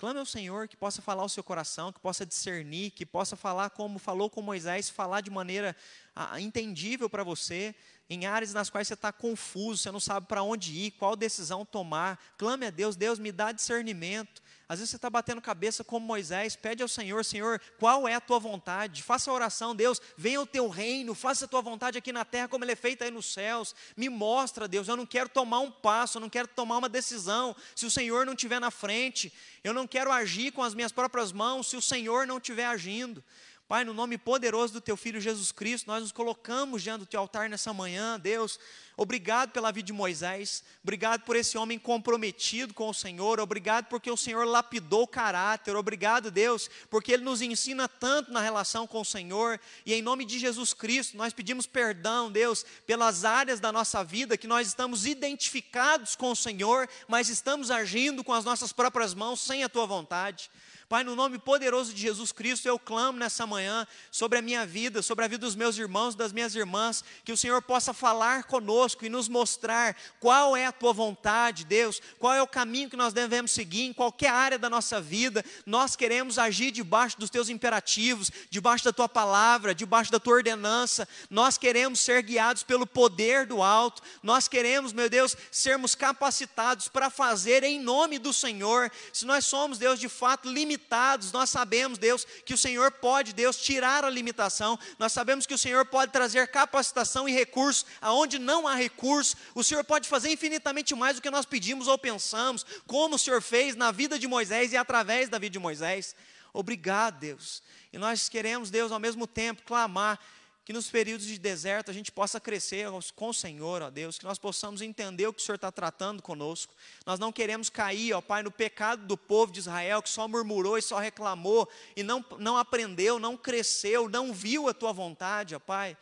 [0.00, 3.68] Clame ao Senhor que possa falar ao seu coração, que possa discernir, que possa falar
[3.68, 5.76] como falou com Moisés, falar de maneira
[6.16, 7.74] ah, entendível para você,
[8.08, 11.66] em áreas nas quais você está confuso, você não sabe para onde ir, qual decisão
[11.66, 12.18] tomar.
[12.38, 14.40] Clame a Deus, Deus me dá discernimento.
[14.70, 18.20] Às vezes você está batendo cabeça como Moisés, pede ao Senhor, Senhor, qual é a
[18.20, 19.02] tua vontade?
[19.02, 22.46] Faça a oração, Deus, venha o teu reino, faça a tua vontade aqui na terra
[22.46, 23.74] como ele é feita aí nos céus.
[23.96, 27.56] Me mostra, Deus, eu não quero tomar um passo, eu não quero tomar uma decisão
[27.74, 29.32] se o Senhor não estiver na frente.
[29.64, 33.24] Eu não quero agir com as minhas próprias mãos se o Senhor não estiver agindo.
[33.70, 37.20] Pai, no nome poderoso do Teu Filho Jesus Cristo, nós nos colocamos diante do Teu
[37.20, 38.58] altar nessa manhã, Deus.
[38.96, 44.10] Obrigado pela vida de Moisés, obrigado por esse homem comprometido com o Senhor, obrigado porque
[44.10, 49.02] o Senhor lapidou o caráter, obrigado, Deus, porque Ele nos ensina tanto na relação com
[49.02, 53.70] o Senhor, e em nome de Jesus Cristo, nós pedimos perdão, Deus, pelas áreas da
[53.70, 58.72] nossa vida que nós estamos identificados com o Senhor, mas estamos agindo com as nossas
[58.72, 60.50] próprias mãos sem a Tua vontade.
[60.90, 65.02] Pai, no nome poderoso de Jesus Cristo, eu clamo nessa manhã sobre a minha vida,
[65.02, 69.06] sobre a vida dos meus irmãos, das minhas irmãs, que o Senhor possa falar conosco
[69.06, 73.12] e nos mostrar qual é a tua vontade, Deus, qual é o caminho que nós
[73.12, 75.44] devemos seguir em qualquer área da nossa vida.
[75.64, 81.06] Nós queremos agir debaixo dos teus imperativos, debaixo da tua palavra, debaixo da tua ordenança.
[81.30, 84.02] Nós queremos ser guiados pelo poder do alto.
[84.24, 88.90] Nós queremos, meu Deus, sermos capacitados para fazer em nome do Senhor.
[89.12, 93.32] Se nós somos, Deus, de fato limitados, limitados, nós sabemos, Deus, que o Senhor pode,
[93.32, 98.38] Deus, tirar a limitação, nós sabemos que o Senhor pode trazer capacitação e recurso aonde
[98.38, 102.64] não há recurso, o Senhor pode fazer infinitamente mais do que nós pedimos ou pensamos,
[102.86, 106.16] como o Senhor fez na vida de Moisés e através da vida de Moisés.
[106.52, 107.62] Obrigado, Deus.
[107.92, 110.18] E nós queremos, Deus, ao mesmo tempo clamar
[110.64, 114.24] que nos períodos de deserto a gente possa crescer com o Senhor, ó Deus, que
[114.24, 116.74] nós possamos entender o que o Senhor está tratando conosco.
[117.06, 120.78] Nós não queremos cair, ó Pai, no pecado do povo de Israel, que só murmurou
[120.78, 125.58] e só reclamou, e não, não aprendeu, não cresceu, não viu a Tua vontade, ó
[125.58, 125.96] Pai.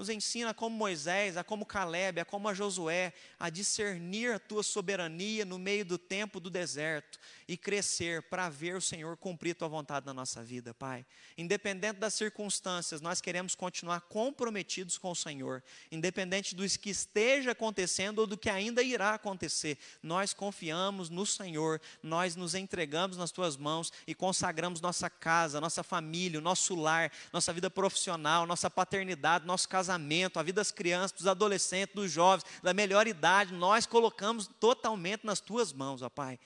[0.00, 4.62] Nos ensina como Moisés, a como Caleb, a como a Josué, a discernir a tua
[4.62, 9.68] soberania no meio do tempo do deserto e crescer para ver o Senhor cumprir tua
[9.68, 11.04] vontade na nossa vida, Pai.
[11.36, 18.20] Independente das circunstâncias, nós queremos continuar comprometidos com o Senhor, independente do que esteja acontecendo
[18.20, 19.76] ou do que ainda irá acontecer.
[20.02, 25.82] Nós confiamos no Senhor, nós nos entregamos nas tuas mãos e consagramos nossa casa, nossa
[25.82, 31.12] família, o nosso lar, nossa vida profissional, nossa paternidade, nosso casamento, a vida das crianças,
[31.12, 36.38] dos adolescentes, dos jovens, da melhor idade, nós colocamos totalmente nas tuas mãos, ó Pai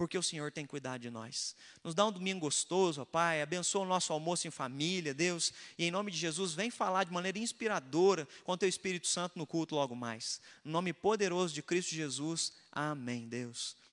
[0.00, 1.54] porque o Senhor tem cuidado de nós.
[1.84, 5.84] Nos dá um domingo gostoso, ó Pai, abençoa o nosso almoço em família, Deus, e
[5.84, 9.46] em nome de Jesus, vem falar de maneira inspiradora com o Teu Espírito Santo no
[9.46, 10.40] culto logo mais.
[10.64, 13.76] No nome poderoso de Cristo Jesus, amém, Deus.